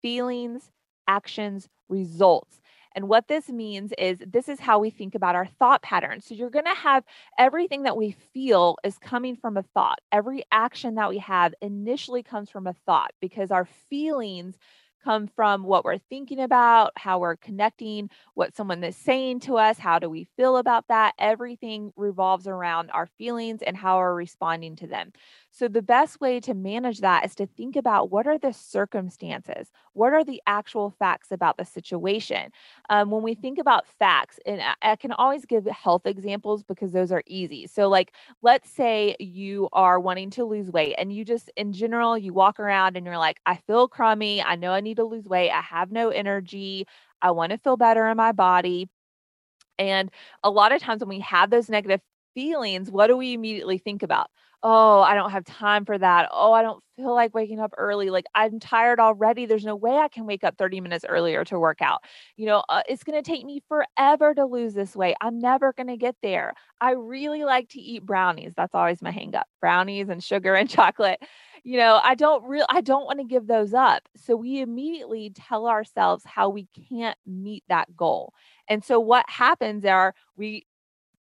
feelings, 0.00 0.70
actions, 1.06 1.68
results. 1.88 2.60
And 2.94 3.08
what 3.08 3.28
this 3.28 3.48
means 3.48 3.92
is 3.98 4.18
this 4.26 4.48
is 4.48 4.60
how 4.60 4.78
we 4.78 4.90
think 4.90 5.14
about 5.14 5.34
our 5.34 5.46
thought 5.46 5.82
patterns. 5.82 6.26
So 6.26 6.34
you're 6.34 6.50
going 6.50 6.66
to 6.66 6.74
have 6.74 7.04
everything 7.38 7.84
that 7.84 7.96
we 7.96 8.12
feel 8.32 8.76
is 8.84 8.98
coming 8.98 9.36
from 9.36 9.56
a 9.56 9.62
thought. 9.62 9.98
Every 10.12 10.44
action 10.52 10.94
that 10.96 11.08
we 11.08 11.18
have 11.18 11.54
initially 11.62 12.22
comes 12.22 12.50
from 12.50 12.66
a 12.66 12.74
thought 12.86 13.12
because 13.20 13.50
our 13.50 13.66
feelings 13.88 14.56
come 15.04 15.26
from 15.26 15.64
what 15.64 15.84
we're 15.84 15.98
thinking 15.98 16.40
about, 16.40 16.92
how 16.96 17.18
we're 17.18 17.36
connecting, 17.36 18.10
what 18.34 18.56
someone 18.56 18.82
is 18.84 18.96
saying 18.96 19.40
to 19.40 19.56
us, 19.56 19.78
how 19.78 19.98
do 19.98 20.08
we 20.08 20.28
feel 20.36 20.56
about 20.56 20.88
that? 20.88 21.14
Everything 21.18 21.92
revolves 21.96 22.46
around 22.46 22.90
our 22.90 23.06
feelings 23.18 23.62
and 23.62 23.76
how 23.76 23.98
we're 23.98 24.14
responding 24.14 24.76
to 24.76 24.86
them. 24.86 25.12
So, 25.54 25.68
the 25.68 25.82
best 25.82 26.18
way 26.18 26.40
to 26.40 26.54
manage 26.54 27.00
that 27.00 27.26
is 27.26 27.34
to 27.34 27.46
think 27.46 27.76
about 27.76 28.10
what 28.10 28.26
are 28.26 28.38
the 28.38 28.54
circumstances? 28.54 29.70
What 29.92 30.14
are 30.14 30.24
the 30.24 30.40
actual 30.46 30.90
facts 30.98 31.30
about 31.30 31.58
the 31.58 31.66
situation? 31.66 32.50
Um, 32.88 33.10
when 33.10 33.22
we 33.22 33.34
think 33.34 33.58
about 33.58 33.86
facts, 33.86 34.40
and 34.46 34.62
I, 34.62 34.92
I 34.92 34.96
can 34.96 35.12
always 35.12 35.44
give 35.44 35.66
health 35.66 36.06
examples 36.06 36.62
because 36.62 36.92
those 36.92 37.12
are 37.12 37.22
easy. 37.26 37.66
So, 37.66 37.88
like, 37.90 38.14
let's 38.40 38.70
say 38.70 39.14
you 39.20 39.68
are 39.74 40.00
wanting 40.00 40.30
to 40.30 40.44
lose 40.44 40.70
weight 40.70 40.94
and 40.96 41.12
you 41.12 41.22
just, 41.22 41.50
in 41.54 41.74
general, 41.74 42.16
you 42.16 42.32
walk 42.32 42.58
around 42.58 42.96
and 42.96 43.04
you're 43.04 43.18
like, 43.18 43.38
I 43.44 43.56
feel 43.66 43.88
crummy. 43.88 44.40
I 44.42 44.56
know 44.56 44.72
I 44.72 44.80
need 44.80 44.96
to 44.96 45.04
lose 45.04 45.26
weight. 45.26 45.50
I 45.50 45.60
have 45.60 45.92
no 45.92 46.08
energy. 46.08 46.86
I 47.20 47.30
want 47.32 47.52
to 47.52 47.58
feel 47.58 47.76
better 47.76 48.08
in 48.08 48.16
my 48.16 48.32
body. 48.32 48.88
And 49.78 50.10
a 50.44 50.50
lot 50.50 50.72
of 50.72 50.80
times 50.80 51.00
when 51.00 51.08
we 51.08 51.20
have 51.20 51.50
those 51.50 51.68
negative 51.68 52.00
feelings, 52.34 52.90
what 52.90 53.08
do 53.08 53.16
we 53.16 53.34
immediately 53.34 53.78
think 53.78 54.02
about? 54.02 54.28
Oh, 54.64 55.00
I 55.00 55.14
don't 55.16 55.30
have 55.32 55.44
time 55.44 55.84
for 55.84 55.98
that. 55.98 56.28
Oh, 56.30 56.52
I 56.52 56.62
don't 56.62 56.80
feel 56.96 57.12
like 57.14 57.34
waking 57.34 57.58
up 57.58 57.74
early. 57.76 58.10
Like 58.10 58.26
I'm 58.34 58.60
tired 58.60 59.00
already. 59.00 59.44
There's 59.44 59.64
no 59.64 59.74
way 59.74 59.96
I 59.96 60.06
can 60.06 60.24
wake 60.24 60.44
up 60.44 60.56
30 60.56 60.80
minutes 60.80 61.04
earlier 61.08 61.44
to 61.46 61.58
work 61.58 61.82
out. 61.82 61.98
You 62.36 62.46
know, 62.46 62.62
uh, 62.68 62.82
it's 62.88 63.02
going 63.02 63.20
to 63.20 63.28
take 63.28 63.44
me 63.44 63.60
forever 63.68 64.34
to 64.34 64.44
lose 64.44 64.74
this 64.74 64.94
weight. 64.94 65.16
I'm 65.20 65.40
never 65.40 65.72
going 65.72 65.88
to 65.88 65.96
get 65.96 66.14
there. 66.22 66.52
I 66.80 66.92
really 66.92 67.42
like 67.44 67.68
to 67.70 67.80
eat 67.80 68.06
brownies. 68.06 68.52
That's 68.56 68.74
always 68.74 69.02
my 69.02 69.10
hang 69.10 69.34
up. 69.34 69.46
Brownies 69.60 70.08
and 70.08 70.22
sugar 70.22 70.54
and 70.54 70.70
chocolate. 70.70 71.20
You 71.64 71.78
know, 71.78 72.00
I 72.02 72.14
don't 72.14 72.44
real 72.44 72.66
I 72.68 72.80
don't 72.80 73.04
want 73.04 73.18
to 73.20 73.24
give 73.24 73.46
those 73.46 73.74
up. 73.74 74.02
So 74.16 74.36
we 74.36 74.60
immediately 74.60 75.32
tell 75.34 75.66
ourselves 75.66 76.24
how 76.26 76.48
we 76.48 76.68
can't 76.88 77.16
meet 77.26 77.64
that 77.68 77.96
goal. 77.96 78.32
And 78.68 78.84
so 78.84 78.98
what 79.00 79.24
happens 79.28 79.84
are 79.84 80.14
we 80.36 80.66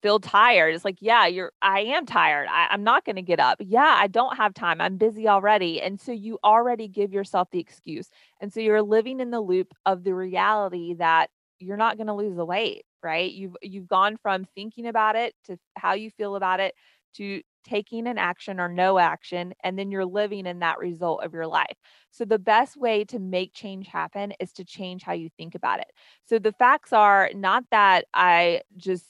feel 0.02 0.20
tired. 0.20 0.76
It's 0.76 0.86
like, 0.86 0.98
yeah, 1.02 1.26
you're, 1.28 1.52
I 1.62 1.82
am 1.82 2.06
tired. 2.06 2.48
I, 2.50 2.68
I'm 2.72 2.84
not 2.84 3.06
going 3.06 3.16
to 3.18 3.22
get 3.22 3.40
up. 3.40 3.58
Yeah, 3.60 3.96
I 3.98 4.08
don't 4.08 4.38
have 4.38 4.54
time. 4.54 4.82
I'm 4.82 4.98
busy 4.98 5.28
already. 5.28 5.82
And 5.82 6.00
so 6.00 6.12
you 6.12 6.40
already 6.44 6.88
give 6.88 7.14
yourself 7.14 7.50
the 7.52 7.60
excuse. 7.60 8.10
And 8.42 8.52
so 8.52 8.60
you're 8.60 8.82
living 8.82 9.20
in 9.20 9.32
the 9.32 9.42
loop 9.42 9.74
of 9.86 10.04
the 10.04 10.14
reality 10.14 10.96
that 10.96 11.30
you're 11.60 11.78
not 11.78 11.98
going 11.98 12.08
to 12.08 12.14
lose 12.14 12.36
the 12.36 12.46
weight, 12.46 12.86
right? 13.04 13.32
You've, 13.32 13.56
you've 13.62 13.88
gone 13.88 14.18
from 14.22 14.46
thinking 14.56 14.88
about 14.88 15.16
it 15.16 15.34
to 15.46 15.58
how 15.78 15.94
you 15.94 16.10
feel 16.12 16.36
about 16.36 16.60
it 16.60 16.74
to 17.16 17.42
taking 17.66 18.08
an 18.08 18.18
action 18.18 18.60
or 18.60 18.70
no 18.70 18.98
action, 18.98 19.54
and 19.64 19.78
then 19.78 19.92
you're 19.92 20.06
living 20.06 20.46
in 20.46 20.60
that 20.60 20.80
result 20.80 21.24
of 21.24 21.34
your 21.34 21.48
life. 21.48 21.76
So, 22.12 22.26
the 22.26 22.40
best 22.40 22.78
way 22.78 23.04
to 23.06 23.20
make 23.20 23.54
change 23.54 23.88
happen 23.88 24.34
is 24.40 24.54
to 24.54 24.66
change 24.66 25.04
how 25.04 25.14
you 25.14 25.30
think 25.38 25.56
about 25.56 25.80
it. 25.80 25.92
So, 26.26 26.40
the 26.40 26.54
facts 26.54 26.94
are 26.94 27.30
not 27.34 27.64
that 27.72 28.06
I 28.14 28.62
just 28.78 29.06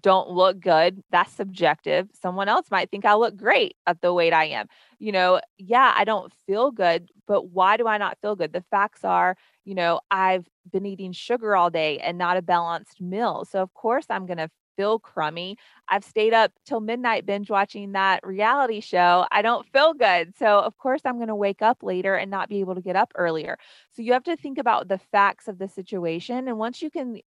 don't 0.00 0.30
look 0.30 0.60
good. 0.60 1.02
That's 1.10 1.32
subjective. 1.32 2.08
Someone 2.20 2.48
else 2.48 2.66
might 2.70 2.90
think 2.90 3.04
I 3.04 3.14
look 3.14 3.36
great 3.36 3.76
at 3.86 4.00
the 4.00 4.12
weight 4.12 4.32
I 4.32 4.46
am. 4.46 4.66
You 4.98 5.12
know, 5.12 5.40
yeah, 5.58 5.92
I 5.96 6.04
don't 6.04 6.32
feel 6.46 6.70
good, 6.70 7.10
but 7.26 7.50
why 7.50 7.76
do 7.76 7.86
I 7.86 7.98
not 7.98 8.18
feel 8.20 8.36
good? 8.36 8.52
The 8.52 8.64
facts 8.70 9.04
are, 9.04 9.36
you 9.64 9.74
know, 9.74 10.00
I've 10.10 10.48
been 10.72 10.86
eating 10.86 11.12
sugar 11.12 11.54
all 11.56 11.70
day 11.70 11.98
and 11.98 12.18
not 12.18 12.36
a 12.36 12.42
balanced 12.42 13.00
meal. 13.00 13.44
So, 13.44 13.62
of 13.62 13.72
course, 13.74 14.06
I'm 14.10 14.26
going 14.26 14.38
to 14.38 14.48
feel 14.76 14.98
crummy. 14.98 15.56
I've 15.88 16.04
stayed 16.04 16.32
up 16.32 16.52
till 16.64 16.80
midnight 16.80 17.26
binge 17.26 17.50
watching 17.50 17.92
that 17.92 18.20
reality 18.26 18.80
show. 18.80 19.26
I 19.30 19.42
don't 19.42 19.66
feel 19.72 19.94
good. 19.94 20.36
So, 20.36 20.60
of 20.60 20.76
course, 20.78 21.02
I'm 21.04 21.16
going 21.16 21.28
to 21.28 21.34
wake 21.34 21.62
up 21.62 21.82
later 21.82 22.14
and 22.14 22.30
not 22.30 22.48
be 22.48 22.60
able 22.60 22.74
to 22.74 22.80
get 22.80 22.96
up 22.96 23.12
earlier. 23.14 23.58
So, 23.92 24.02
you 24.02 24.12
have 24.12 24.24
to 24.24 24.36
think 24.36 24.58
about 24.58 24.88
the 24.88 24.98
facts 24.98 25.48
of 25.48 25.58
the 25.58 25.68
situation. 25.68 26.48
And 26.48 26.58
once 26.58 26.82
you 26.82 26.90
can 26.90 27.20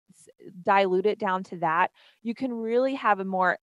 dilute 0.63 1.07
it 1.07 1.19
down 1.19 1.45
to 1.45 1.57
that, 1.59 1.91
you 2.23 2.35
can 2.35 2.53
really 2.53 2.95
have 2.95 3.21
a 3.21 3.25
more 3.25 3.59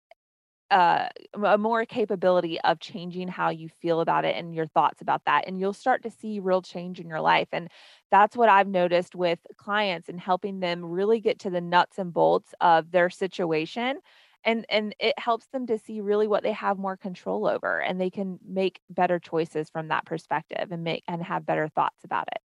uh, 0.72 1.10
a 1.44 1.58
more 1.58 1.86
capability 1.86 2.60
of 2.62 2.80
changing 2.80 3.28
how 3.28 3.50
you 3.50 3.70
feel 3.82 4.02
about 4.02 4.26
it 4.26 4.36
and 4.36 4.56
your 4.56 4.68
thoughts 4.68 5.02
about 5.02 5.24
that. 5.26 5.46
And 5.48 5.60
you'll 5.60 5.74
start 5.74 6.04
to 6.04 6.10
see 6.12 6.40
real 6.40 6.62
change 6.62 7.00
in 7.00 7.08
your 7.08 7.22
life. 7.22 7.50
And 7.52 7.70
that's 8.10 8.36
what 8.36 8.50
I've 8.50 8.68
noticed 8.68 9.16
with 9.16 9.40
clients 9.58 10.10
and 10.10 10.20
helping 10.20 10.60
them 10.62 10.84
really 10.86 11.20
get 11.20 11.40
to 11.40 11.50
the 11.50 11.62
nuts 11.62 12.00
and 12.00 12.14
bolts 12.14 12.54
of 12.62 12.92
their 12.92 13.10
situation. 13.10 14.00
And, 14.44 14.66
and 14.70 14.96
it 15.00 15.20
helps 15.20 15.48
them 15.48 15.68
to 15.68 15.78
see 15.78 16.02
really 16.02 16.28
what 16.28 16.44
they 16.44 16.54
have 16.54 16.80
more 16.80 16.98
control 16.98 17.46
over 17.48 17.80
and 17.82 18.02
they 18.02 18.10
can 18.10 18.40
make 18.48 18.82
better 18.90 19.20
choices 19.20 19.70
from 19.70 19.90
that 19.90 20.06
perspective 20.06 20.72
and 20.72 20.84
make 20.84 21.04
and 21.08 21.22
have 21.24 21.46
better 21.46 21.68
thoughts 21.68 22.04
about 22.04 22.28
it. 22.32 22.42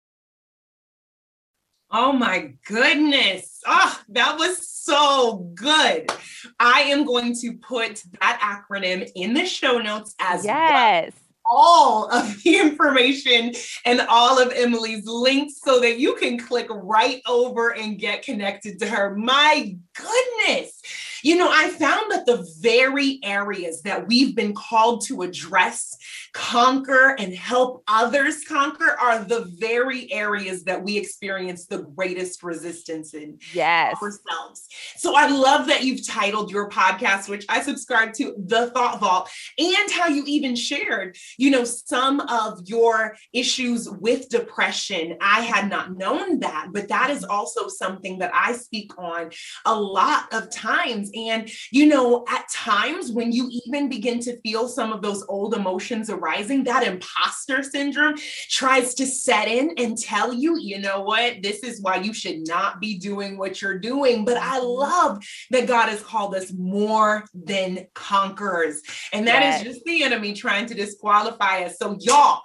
Oh 1.91 2.13
my 2.13 2.53
goodness. 2.65 3.59
Oh, 3.65 4.01
that 4.09 4.37
was 4.39 4.65
so 4.67 5.51
good. 5.53 6.11
I 6.59 6.81
am 6.81 7.05
going 7.05 7.35
to 7.41 7.53
put 7.53 8.01
that 8.19 8.65
acronym 8.71 9.09
in 9.15 9.33
the 9.33 9.45
show 9.45 9.77
notes 9.77 10.15
as 10.19 10.45
yes. 10.45 11.11
well 11.13 11.21
all 11.51 12.09
of 12.09 12.41
the 12.43 12.57
information 12.57 13.51
and 13.85 14.01
all 14.01 14.41
of 14.41 14.53
Emily's 14.55 15.05
links 15.05 15.55
so 15.63 15.81
that 15.81 15.99
you 15.99 16.15
can 16.15 16.39
click 16.39 16.67
right 16.69 17.21
over 17.27 17.75
and 17.75 17.99
get 17.99 18.23
connected 18.23 18.79
to 18.79 18.87
her. 18.87 19.15
My 19.15 19.75
goodness. 19.93 20.81
You 21.23 21.37
know, 21.37 21.49
I 21.49 21.69
found 21.69 22.11
that 22.11 22.25
the 22.25 22.47
very 22.59 23.19
areas 23.23 23.81
that 23.83 24.07
we've 24.07 24.35
been 24.35 24.53
called 24.53 25.05
to 25.07 25.21
address, 25.21 25.95
conquer, 26.33 27.15
and 27.19 27.33
help 27.33 27.83
others 27.87 28.43
conquer 28.43 28.97
are 28.99 29.23
the 29.23 29.51
very 29.59 30.11
areas 30.11 30.63
that 30.63 30.83
we 30.83 30.97
experience 30.97 31.65
the 31.65 31.83
greatest 31.83 32.43
resistance 32.43 33.13
in 33.13 33.37
yes. 33.53 33.95
ourselves. 34.01 34.67
So 34.97 35.15
I 35.15 35.27
love 35.27 35.67
that 35.67 35.83
you've 35.83 36.07
titled 36.07 36.51
your 36.51 36.69
podcast, 36.69 37.29
which 37.29 37.45
I 37.49 37.61
subscribe 37.61 38.13
to, 38.13 38.33
The 38.37 38.71
Thought 38.71 38.99
Vault, 38.99 39.29
and 39.57 39.91
how 39.91 40.07
you 40.07 40.23
even 40.25 40.55
shared, 40.55 41.17
you 41.37 41.51
know, 41.51 41.63
some 41.63 42.21
of 42.21 42.61
your 42.65 43.15
issues 43.33 43.89
with 43.89 44.29
depression. 44.29 45.17
I 45.21 45.41
had 45.41 45.69
not 45.69 45.97
known 45.97 46.39
that, 46.39 46.69
but 46.71 46.87
that 46.87 47.09
is 47.09 47.23
also 47.23 47.67
something 47.67 48.19
that 48.19 48.31
I 48.33 48.53
speak 48.53 48.97
on 48.97 49.31
a 49.65 49.79
lot 49.79 50.33
of 50.33 50.49
times 50.49 51.10
and, 51.15 51.49
you 51.71 51.85
know, 51.85 52.25
at 52.29 52.49
times 52.49 53.11
when 53.11 53.31
you 53.31 53.49
even 53.65 53.89
begin 53.89 54.19
to 54.21 54.39
feel 54.41 54.67
some 54.67 54.91
of 54.91 55.01
those 55.01 55.23
old 55.27 55.53
emotions 55.53 56.09
arising, 56.09 56.63
that 56.65 56.85
imposter 56.85 57.63
syndrome 57.63 58.15
tries 58.49 58.93
to 58.95 59.05
set 59.05 59.47
in 59.47 59.73
and 59.77 59.97
tell 59.97 60.33
you, 60.33 60.57
you 60.59 60.79
know 60.79 61.01
what, 61.01 61.41
this 61.41 61.59
is 61.59 61.81
why 61.81 61.97
you 61.97 62.13
should 62.13 62.47
not 62.47 62.79
be 62.79 62.97
doing 62.97 63.37
what 63.37 63.61
you're 63.61 63.79
doing. 63.79 64.25
But 64.25 64.37
I 64.37 64.59
mm-hmm. 64.59 64.67
love 64.67 65.23
that 65.51 65.67
God 65.67 65.89
has 65.89 66.01
called 66.01 66.35
us 66.35 66.51
more 66.53 67.25
than 67.33 67.87
conquerors. 67.93 68.81
And 69.13 69.27
that 69.27 69.41
yes. 69.41 69.61
is 69.61 69.73
just 69.73 69.85
the 69.85 70.03
enemy 70.03 70.33
trying 70.33 70.65
to 70.67 70.73
disqualify 70.73 71.63
us. 71.63 71.77
So, 71.77 71.97
y'all, 71.99 72.41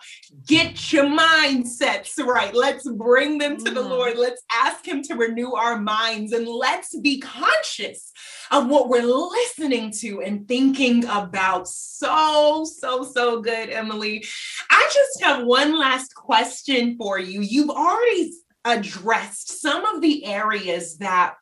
get 0.47 0.93
your 0.93 1.07
mindsets 1.07 2.19
right. 2.25 2.55
Let's 2.55 2.89
bring 2.89 3.39
them 3.39 3.57
to 3.59 3.71
mm. 3.71 3.75
the 3.75 3.83
Lord. 3.83 4.17
Let's 4.17 4.43
ask 4.53 4.87
Him 4.87 5.03
to 5.03 5.15
renew 5.15 5.53
our 5.53 5.79
minds 5.79 6.33
and 6.33 6.47
let's 6.47 6.99
be 7.01 7.21
conscious 7.21 8.13
of 8.51 8.69
what 8.69 8.89
we're 8.89 9.03
listening 9.03 9.91
to 10.01 10.23
and 10.23 10.47
thinking 10.47 11.05
about. 11.07 11.69
So, 11.69 12.65
so, 12.65 13.05
so 13.05 13.41
good, 13.41 13.71
Emily. 13.71 14.25
I 14.71 14.91
just 14.93 15.23
have 15.23 15.45
one 15.45 15.79
last 15.79 16.15
question 16.15 16.97
for 16.97 17.19
you. 17.19 17.41
You've 17.41 17.71
already 17.71 18.33
addressed 18.65 19.61
some 19.61 19.85
of 19.85 20.03
the 20.03 20.25
areas 20.25 20.99
that 20.99 21.35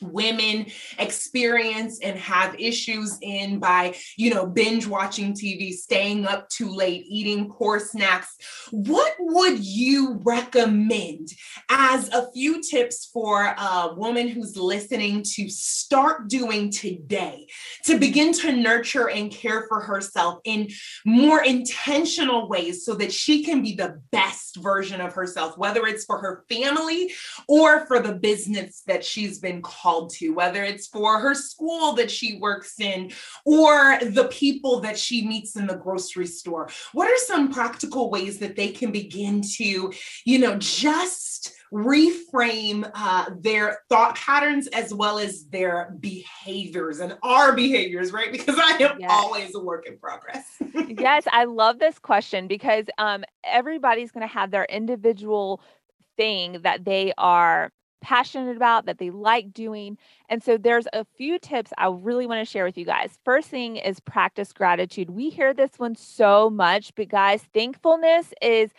women 0.00 0.66
experience 0.98 2.00
and 2.00 2.18
have 2.18 2.58
issues 2.58 3.18
in 3.22 3.58
by, 3.58 3.94
you 4.16 4.32
know, 4.32 4.46
binge 4.46 4.86
watching 4.86 5.32
TV, 5.32 5.72
staying 5.72 6.26
up 6.26 6.48
too 6.48 6.70
late, 6.70 7.04
eating 7.08 7.50
poor 7.50 7.80
snacks. 7.80 8.36
What 8.70 9.14
would 9.18 9.58
you 9.58 10.20
recommend 10.24 11.28
as 11.68 12.08
a 12.10 12.30
few 12.32 12.62
tips 12.62 13.10
for 13.12 13.44
a 13.44 13.94
woman 13.96 14.28
who's 14.28 14.56
listening 14.56 15.22
to 15.34 15.48
start 15.48 16.28
doing 16.28 16.70
today 16.70 17.46
to 17.84 17.98
begin 17.98 18.32
to 18.32 18.52
nurture 18.52 19.10
and 19.10 19.30
care 19.30 19.66
for 19.68 19.80
herself 19.80 20.40
in 20.44 20.68
more 21.04 21.42
intentional 21.42 22.48
ways 22.48 22.84
so 22.84 22.94
that 22.94 23.12
she 23.12 23.44
can 23.44 23.62
be 23.62 23.74
the 23.74 24.00
best 24.12 24.56
version 24.56 25.00
of 25.00 25.12
herself, 25.14 25.56
whether 25.58 25.86
it's 25.86 26.04
for 26.04 26.18
her 26.18 26.44
family 26.48 27.12
or 27.46 27.86
for 27.86 28.00
the 28.00 28.14
business 28.14 28.82
that 28.86 29.04
she's 29.04 29.38
been 29.38 29.62
called 29.62 29.87
called 29.88 30.10
to, 30.10 30.30
whether 30.30 30.62
it's 30.64 30.86
for 30.86 31.18
her 31.18 31.34
school 31.34 31.94
that 31.94 32.10
she 32.10 32.38
works 32.38 32.78
in 32.78 33.10
or 33.44 33.98
the 34.00 34.28
people 34.30 34.80
that 34.80 34.98
she 34.98 35.26
meets 35.26 35.56
in 35.56 35.66
the 35.66 35.76
grocery 35.76 36.26
store. 36.26 36.68
What 36.92 37.08
are 37.08 37.16
some 37.18 37.52
practical 37.52 38.10
ways 38.10 38.38
that 38.38 38.56
they 38.56 38.68
can 38.68 38.92
begin 38.92 39.42
to, 39.56 39.92
you 40.24 40.38
know, 40.38 40.56
just 40.58 41.54
reframe 41.72 42.90
uh, 42.94 43.30
their 43.40 43.80
thought 43.88 44.16
patterns 44.16 44.68
as 44.68 44.92
well 44.92 45.18
as 45.18 45.44
their 45.46 45.94
behaviors 46.00 47.00
and 47.00 47.16
our 47.22 47.54
behaviors, 47.54 48.10
right? 48.12 48.32
Because 48.32 48.56
I 48.58 48.72
am 48.80 49.00
yes. 49.00 49.10
always 49.10 49.54
a 49.54 49.60
work 49.60 49.86
in 49.86 49.98
progress. 49.98 50.46
yes, 50.88 51.24
I 51.30 51.44
love 51.44 51.78
this 51.78 51.98
question 51.98 52.46
because 52.46 52.86
um, 52.96 53.24
everybody's 53.44 54.10
going 54.10 54.26
to 54.26 54.32
have 54.32 54.50
their 54.50 54.64
individual 54.64 55.60
thing 56.16 56.60
that 56.62 56.84
they 56.84 57.12
are 57.18 57.70
passionate 58.00 58.56
about, 58.56 58.86
that 58.86 58.98
they 58.98 59.10
like 59.10 59.52
doing. 59.52 59.98
And 60.28 60.42
so 60.42 60.56
there's 60.56 60.86
a 60.92 61.04
few 61.16 61.38
tips 61.38 61.72
I 61.78 61.88
really 61.88 62.26
want 62.26 62.46
to 62.46 62.50
share 62.50 62.64
with 62.64 62.78
you 62.78 62.84
guys. 62.84 63.18
First 63.24 63.48
thing 63.48 63.76
is 63.76 64.00
practice 64.00 64.52
gratitude. 64.52 65.10
We 65.10 65.30
hear 65.30 65.52
this 65.54 65.72
one 65.78 65.94
so 65.94 66.50
much, 66.50 66.94
but 66.94 67.08
guys, 67.08 67.42
thankfulness 67.52 68.32
is 68.40 68.70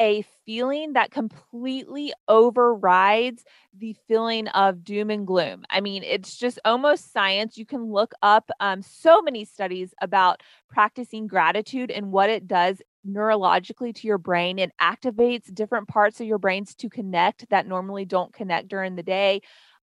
a 0.00 0.24
feeling 0.46 0.92
that 0.92 1.10
completely 1.10 2.12
overrides 2.28 3.44
the 3.76 3.96
feeling 4.06 4.48
of 4.48 4.84
doom 4.84 5.10
and 5.10 5.26
gloom. 5.26 5.64
I 5.70 5.80
mean, 5.80 6.02
it's 6.04 6.36
just 6.36 6.58
almost 6.64 7.12
science. 7.12 7.58
You 7.58 7.66
can 7.66 7.92
look 7.92 8.12
up 8.22 8.50
um, 8.60 8.82
so 8.82 9.20
many 9.22 9.44
studies 9.44 9.94
about 10.00 10.42
practicing 10.68 11.26
gratitude 11.26 11.90
and 11.90 12.12
what 12.12 12.30
it 12.30 12.46
does 12.46 12.80
neurologically 13.06 13.94
to 13.94 14.06
your 14.06 14.18
brain. 14.18 14.58
It 14.58 14.72
activates 14.80 15.52
different 15.52 15.88
parts 15.88 16.20
of 16.20 16.26
your 16.26 16.38
brains 16.38 16.74
to 16.76 16.88
connect 16.88 17.48
that 17.50 17.66
normally 17.66 18.04
don't 18.04 18.32
connect 18.32 18.68
during 18.68 18.96
the 18.96 19.02
day. 19.02 19.40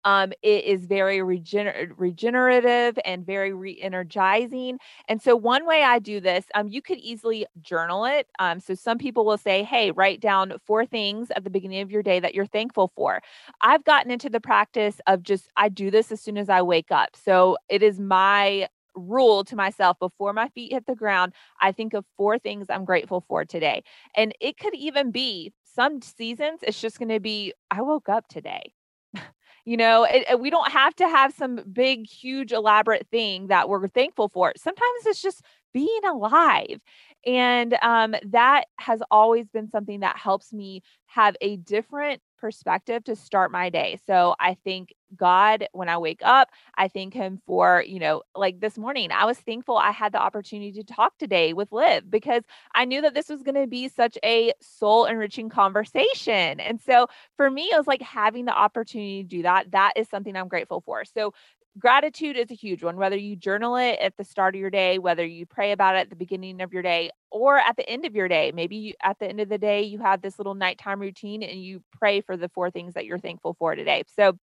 Um, 0.07 0.33
it 0.43 0.65
is 0.65 0.85
very 0.85 1.19
regener- 1.21 1.91
regenerative 1.97 2.99
and 3.07 3.25
very 3.25 3.55
re-energizing. 3.55 4.79
And 5.09 5.23
so, 5.23 5.35
one 5.35 5.65
way 5.67 5.83
I 5.83 5.99
do 5.99 6.21
this, 6.21 6.45
um, 6.55 6.69
you 6.69 6.83
could 6.83 6.99
easily 6.99 7.47
journal 7.63 8.05
it. 8.05 8.27
Um, 8.39 8.61
so, 8.61 8.75
some 8.75 8.99
people 8.99 9.25
will 9.25 9.39
say, 9.39 9.63
"Hey, 9.63 9.93
write 9.93 10.21
down 10.21 10.53
four 10.67 10.85
things 10.85 11.31
at 11.35 11.43
the 11.45 11.49
beginning 11.51 11.81
of 11.81 11.91
your 11.91 12.03
day 12.03 12.21
that 12.21 12.35
you're 12.35 12.45
thankful 12.45 12.93
for." 12.95 13.23
I've 13.63 13.85
gotten 13.85 14.11
into 14.11 14.29
the 14.29 14.41
practice 14.41 15.01
of 15.07 15.23
just 15.23 15.49
I 15.57 15.71
do 15.71 15.91
this 15.91 16.13
as 16.13 16.21
soon 16.21 16.37
as 16.37 16.51
I 16.51 16.61
wake 16.61 16.91
up. 16.91 17.17
So, 17.17 17.57
it 17.71 17.83
is 17.83 17.99
my 17.99 18.69
rule 18.95 19.45
to 19.45 19.57
myself 19.57 19.99
before 19.99 20.33
my 20.33 20.49
feet 20.49 20.73
hit 20.73 20.87
the 20.87 20.95
ground. 20.95 21.33
I 21.61 21.73
think 21.73 21.95
of 21.95 22.05
four 22.17 22.39
things 22.39 22.67
I'm 22.69 22.85
grateful 22.85 23.25
for 23.29 23.45
today. 23.45 23.83
And 24.17 24.35
it 24.41 24.59
could 24.59 24.75
even 24.75 25.11
be 25.11 25.53
some 25.75 26.01
seasons, 26.01 26.61
it's 26.63 26.81
just 26.81 26.99
going 26.99 27.09
to 27.09 27.21
be, 27.21 27.53
I 27.71 27.83
woke 27.83 28.09
up 28.09 28.29
today. 28.29 28.73
you 29.65 29.77
know, 29.77 30.05
it, 30.05 30.25
it, 30.31 30.41
we 30.41 30.51
don't 30.51 30.71
have 30.71 30.95
to 30.97 31.09
have 31.09 31.33
some 31.35 31.61
big, 31.73 32.07
huge, 32.07 32.53
elaborate 32.53 33.09
thing 33.11 33.49
that 33.49 33.69
we're 33.69 33.89
thankful 33.89 34.29
for. 34.29 34.53
Sometimes 34.57 35.07
it's 35.07 35.23
just 35.23 35.43
being 35.73 36.05
alive. 36.05 36.81
And 37.27 37.77
um, 37.83 38.15
that 38.27 38.67
has 38.79 39.03
always 39.11 39.49
been 39.49 39.69
something 39.71 40.01
that 40.01 40.17
helps 40.17 40.53
me 40.53 40.83
have 41.07 41.37
a 41.41 41.57
different 41.57 42.21
perspective 42.45 43.03
to 43.03 43.17
start 43.17 43.51
my 43.51 43.71
day. 43.71 43.99
So 44.07 44.35
I 44.39 44.59
thank 44.67 44.93
God 45.17 45.67
when 45.73 45.89
I 45.89 45.97
wake 45.97 46.21
up. 46.23 46.51
I 46.77 46.89
thank 46.89 47.15
Him 47.15 47.41
for, 47.47 47.83
you 47.87 47.99
know, 47.99 48.23
like 48.35 48.61
this 48.61 48.77
morning, 48.77 49.11
I 49.13 49.25
was 49.25 49.39
thankful 49.39 49.79
I 49.79 49.93
had 49.93 50.13
the 50.13 50.21
opportunity 50.21 50.73
to 50.73 50.85
talk 50.85 51.17
today 51.17 51.55
with 51.55 51.73
Liv 51.73 52.11
because 52.11 52.43
I 52.75 52.85
knew 52.85 53.01
that 53.01 53.15
this 53.15 53.31
was 53.31 53.43
going 53.43 53.55
to 53.55 53.67
be 53.67 53.89
such 53.89 54.19
a 54.23 54.53
soul 54.61 55.07
enriching 55.07 55.49
conversation. 55.49 56.61
And 56.61 56.79
so 56.83 57.07
for 57.39 57.51
me, 57.51 57.63
it 57.73 57.79
was 57.79 57.87
like 57.87 58.03
having 58.03 58.45
the 58.45 58.53
opportunity 58.53 59.23
to 59.23 59.29
do 59.29 59.43
that. 59.45 59.71
That 59.71 59.95
is 59.97 60.07
something 60.11 60.37
I'm 60.37 60.49
grateful 60.49 60.83
for. 60.83 61.07
So 61.07 61.33
gratitude 61.79 62.37
is 62.37 62.51
a 62.51 62.55
huge 62.55 62.85
one 62.85 62.97
whether 62.97 63.17
you 63.17 63.35
journal 63.35 63.77
it 63.77 63.99
at 64.01 64.17
the 64.17 64.25
start 64.25 64.55
of 64.55 64.61
your 64.61 64.71
day 64.71 64.99
whether 64.99 65.25
you 65.25 65.45
pray 65.45 65.73
about 65.73 65.97
it 65.97 66.01
at 66.01 66.11
the 66.11 66.17
beginning 66.17 66.61
of 66.61 66.73
your 66.73 66.83
day 66.83 67.11
or 67.31 67.59
at 67.59 67.77
the 67.77 67.89
end 67.89 68.05
of 68.05 68.15
your 68.15 68.29
day 68.29 68.53
maybe 68.55 68.77
you, 68.77 68.95
at 69.03 69.19
the 69.19 69.29
end 69.29 69.41
of 69.41 69.49
the 69.49 69.59
day 69.59 69.83
you 69.83 69.99
have 69.99 70.23
this 70.23 70.39
little 70.39 70.55
nighttime 70.55 71.01
routine 71.01 71.43
and 71.43 71.63
you 71.65 71.83
pray 71.93 72.21
for 72.21 72.37
the 72.37 72.49
four 72.49 72.71
things 72.71 72.95
that 72.95 73.05
you're 73.05 73.19
thankful 73.19 73.57
for 73.59 73.75
today 73.75 74.03
so 74.17 74.37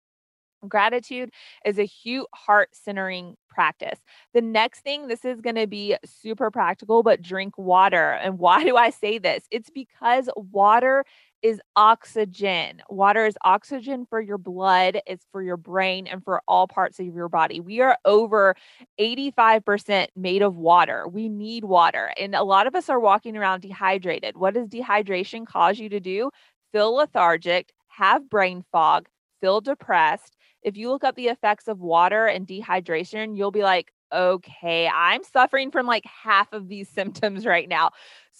Gratitude 0.68 1.30
is 1.64 1.78
a 1.78 1.84
huge 1.84 2.26
heart 2.34 2.68
centering 2.72 3.34
practice. 3.48 3.98
The 4.34 4.42
next 4.42 4.80
thing, 4.80 5.08
this 5.08 5.24
is 5.24 5.40
going 5.40 5.56
to 5.56 5.66
be 5.66 5.96
super 6.04 6.50
practical, 6.50 7.02
but 7.02 7.22
drink 7.22 7.56
water. 7.56 8.12
And 8.12 8.38
why 8.38 8.64
do 8.64 8.76
I 8.76 8.90
say 8.90 9.18
this? 9.18 9.44
It's 9.50 9.70
because 9.70 10.28
water 10.36 11.04
is 11.42 11.60
oxygen. 11.76 12.82
Water 12.88 13.26
is 13.26 13.36
oxygen 13.44 14.06
for 14.06 14.20
your 14.20 14.38
blood, 14.38 15.00
it's 15.06 15.26
for 15.32 15.42
your 15.42 15.56
brain, 15.56 16.06
and 16.06 16.22
for 16.22 16.42
all 16.46 16.68
parts 16.68 16.98
of 16.98 17.06
your 17.06 17.28
body. 17.28 17.60
We 17.60 17.80
are 17.80 17.96
over 18.04 18.54
85% 18.98 20.08
made 20.16 20.42
of 20.42 20.56
water. 20.56 21.08
We 21.08 21.28
need 21.28 21.64
water. 21.64 22.12
And 22.18 22.34
a 22.34 22.42
lot 22.42 22.66
of 22.66 22.74
us 22.74 22.88
are 22.88 23.00
walking 23.00 23.36
around 23.36 23.60
dehydrated. 23.60 24.36
What 24.36 24.54
does 24.54 24.68
dehydration 24.68 25.46
cause 25.46 25.78
you 25.78 25.88
to 25.90 26.00
do? 26.00 26.30
Feel 26.72 26.94
lethargic, 26.94 27.72
have 27.88 28.28
brain 28.28 28.64
fog, 28.70 29.08
feel 29.40 29.60
depressed. 29.60 30.36
If 30.62 30.76
you 30.76 30.90
look 30.90 31.04
up 31.04 31.16
the 31.16 31.28
effects 31.28 31.68
of 31.68 31.80
water 31.80 32.26
and 32.26 32.46
dehydration, 32.46 33.36
you'll 33.36 33.50
be 33.50 33.62
like, 33.62 33.92
okay, 34.12 34.88
I'm 34.88 35.22
suffering 35.22 35.70
from 35.70 35.86
like 35.86 36.04
half 36.04 36.52
of 36.52 36.68
these 36.68 36.88
symptoms 36.94 37.46
right 37.46 37.68
now. 37.68 37.90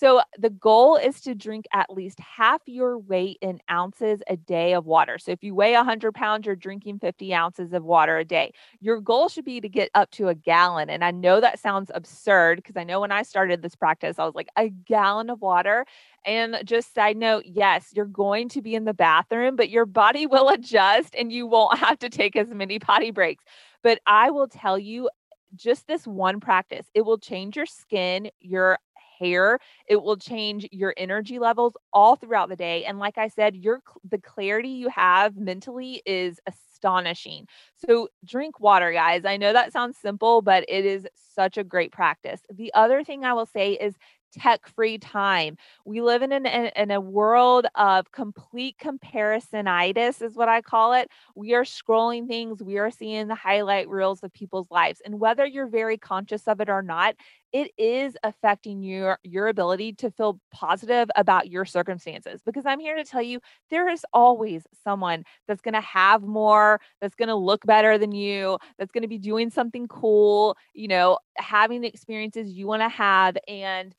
So 0.00 0.22
the 0.38 0.48
goal 0.48 0.96
is 0.96 1.20
to 1.22 1.35
drink 1.35 1.66
at 1.74 1.92
least 1.92 2.18
half 2.20 2.62
your 2.64 2.96
weight 2.96 3.37
in 3.42 3.61
ounces 3.70 4.22
a 4.28 4.37
day 4.37 4.72
of 4.72 4.87
water. 4.87 5.18
So 5.18 5.30
if 5.30 5.44
you 5.44 5.54
weigh 5.54 5.74
100 5.74 6.14
pounds, 6.14 6.46
you're 6.46 6.56
drinking 6.56 7.00
50 7.00 7.35
ounces 7.35 7.74
of 7.74 7.85
water 7.85 8.16
a 8.16 8.24
day. 8.24 8.54
Your 8.80 8.98
goal 9.02 9.28
should 9.28 9.44
be 9.44 9.61
to 9.61 9.68
get 9.68 9.90
up 9.94 10.11
to 10.12 10.28
a 10.28 10.35
gallon. 10.35 10.88
And 10.88 11.04
I 11.04 11.11
know 11.11 11.38
that 11.42 11.59
sounds 11.59 11.90
absurd 11.94 12.56
because 12.56 12.78
I 12.78 12.85
know 12.85 13.00
when 13.00 13.12
I 13.12 13.22
started 13.22 13.61
this 13.61 13.74
practice, 13.74 14.18
I 14.18 14.24
was 14.24 14.35
like, 14.35 14.48
a 14.56 14.70
gallon 14.70 15.28
of 15.28 15.42
water. 15.42 15.85
And 16.24 16.56
just 16.64 16.94
side 16.94 17.18
note, 17.18 17.44
yes, 17.44 17.88
you're 17.94 18.06
going 18.06 18.48
to 18.50 18.62
be 18.62 18.74
in 18.74 18.87
the 18.87 18.94
bathroom, 18.94 19.54
but 19.54 19.68
your 19.68 19.85
body 19.85 20.26
will 20.26 20.48
adjust 20.50 21.14
and 21.14 21.30
you 21.30 21.46
won't 21.46 21.78
have 21.78 21.98
to 21.98 22.09
take 22.09 22.37
as 22.37 22.48
many 22.48 22.78
potty 22.78 23.11
breaks. 23.11 23.44
But 23.83 24.00
I 24.06 24.30
will 24.30 24.48
tell 24.48 24.78
you, 24.78 25.11
just 25.55 25.87
this 25.87 26.07
one 26.07 26.41
practice, 26.41 26.87
it 26.95 27.03
will 27.03 27.19
change 27.19 27.57
your 27.57 27.67
skin, 27.67 28.31
your 28.41 28.79
hair. 29.21 29.59
It 29.87 30.03
will 30.03 30.17
change 30.17 30.67
your 30.73 30.95
energy 30.97 31.39
levels 31.39 31.75
all 31.93 32.17
throughout 32.17 32.49
the 32.49 32.57
day. 32.57 32.85
And 32.85 32.99
like 32.99 33.19
I 33.19 33.29
said, 33.29 33.55
your 33.55 33.81
the 34.09 34.19
clarity 34.19 34.71
you 34.71 34.89
have 34.89 35.37
mentally 35.37 36.03
is 36.07 36.41
astonishing. 36.47 37.47
So 37.87 38.09
drink 38.25 38.61
water, 38.61 38.93
guys. 38.93 39.25
I 39.25 39.37
know 39.37 39.53
that 39.53 39.73
sounds 39.73 39.99
simple, 39.99 40.43
but 40.43 40.65
it 40.69 40.85
is 40.85 41.07
such 41.35 41.59
a 41.59 41.65
great 41.65 41.93
practice. 41.93 42.41
The 42.53 42.73
other 42.75 43.05
thing 43.05 43.25
I 43.25 43.35
will 43.35 43.47
say 43.47 43.73
is 43.73 43.95
tech 44.33 44.66
free 44.69 44.99
time. 44.99 45.57
We 45.85 46.01
live 46.01 46.23
in, 46.23 46.33
an, 46.33 46.47
in 46.47 46.90
a 46.90 47.01
world 47.01 47.66
of 47.75 48.11
complete 48.12 48.77
comparisonitis, 48.83 50.23
is 50.23 50.35
what 50.35 50.49
I 50.49 50.61
call 50.61 50.93
it. 50.93 51.11
We 51.35 51.55
are 51.55 51.64
scrolling 51.64 52.27
things, 52.27 52.62
we 52.62 52.79
are 52.79 52.90
seeing 52.90 53.29
the 53.29 53.35
highlight 53.35 53.88
reels 53.88 54.23
of 54.23 54.33
people's 54.33 54.71
lives. 54.71 55.01
And 55.05 55.21
whether 55.21 55.47
you're 55.47 55.66
very 55.66 55.99
conscious 55.99 56.47
of 56.47 56.61
it 56.61 56.69
or 56.69 56.83
not, 56.83 57.16
it 57.53 57.73
is 57.79 58.16
affecting 58.23 58.83
your 58.83 59.19
your 59.23 59.49
ability 59.49 59.93
to 59.93 60.11
feel 60.11 60.38
positive 60.53 61.09
about 61.16 61.51
your 61.51 61.64
circumstances 61.64 62.40
because 62.45 62.64
i'm 62.66 62.79
here 62.81 62.97
to 62.97 63.05
tell 63.05 63.23
you 63.23 63.40
there 63.71 63.88
is 63.88 64.05
always 64.12 64.62
someone 64.85 65.25
that's 65.49 65.61
going 65.61 65.75
to 65.75 65.81
have 65.81 66.23
more 66.23 66.81
that's 67.01 67.14
going 67.14 67.29
to 67.29 67.35
look 67.35 67.64
better 67.66 67.99
than 67.99 68.12
you 68.12 68.59
that's 68.79 68.93
going 68.93 69.03
to 69.03 69.09
be 69.09 69.19
doing 69.19 69.51
something 69.51 69.88
cool 69.88 70.57
you 70.75 70.88
know 70.88 71.19
having 71.37 71.81
the 71.81 71.88
experiences 71.88 72.53
you 72.53 72.66
want 72.66 72.83
to 72.83 72.88
have 72.88 73.37
and 73.49 73.95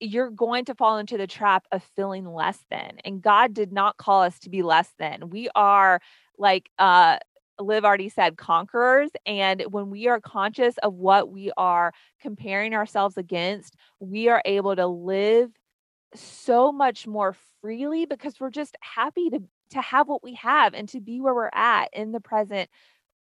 you're 0.00 0.30
going 0.30 0.64
to 0.66 0.74
fall 0.74 0.98
into 0.98 1.16
the 1.18 1.26
trap 1.26 1.66
of 1.72 1.82
feeling 1.96 2.26
less 2.26 2.58
than. 2.70 2.98
And 3.04 3.22
God 3.22 3.54
did 3.54 3.72
not 3.72 3.96
call 3.98 4.22
us 4.22 4.38
to 4.40 4.50
be 4.50 4.62
less 4.62 4.92
than. 4.98 5.30
We 5.30 5.48
are 5.54 6.00
like 6.38 6.70
uh 6.78 7.18
Liv 7.58 7.84
already 7.84 8.08
said 8.08 8.38
conquerors. 8.38 9.10
And 9.26 9.62
when 9.70 9.90
we 9.90 10.08
are 10.08 10.20
conscious 10.20 10.76
of 10.78 10.94
what 10.94 11.30
we 11.30 11.52
are 11.58 11.92
comparing 12.20 12.74
ourselves 12.74 13.18
against, 13.18 13.76
we 14.00 14.28
are 14.28 14.40
able 14.46 14.74
to 14.76 14.86
live 14.86 15.50
so 16.14 16.72
much 16.72 17.06
more 17.06 17.36
freely 17.60 18.06
because 18.06 18.40
we're 18.40 18.50
just 18.50 18.76
happy 18.80 19.30
to 19.30 19.42
to 19.70 19.80
have 19.80 20.08
what 20.08 20.24
we 20.24 20.34
have 20.34 20.74
and 20.74 20.88
to 20.88 21.00
be 21.00 21.20
where 21.20 21.34
we're 21.34 21.50
at 21.52 21.88
in 21.92 22.10
the 22.10 22.20
present 22.20 22.68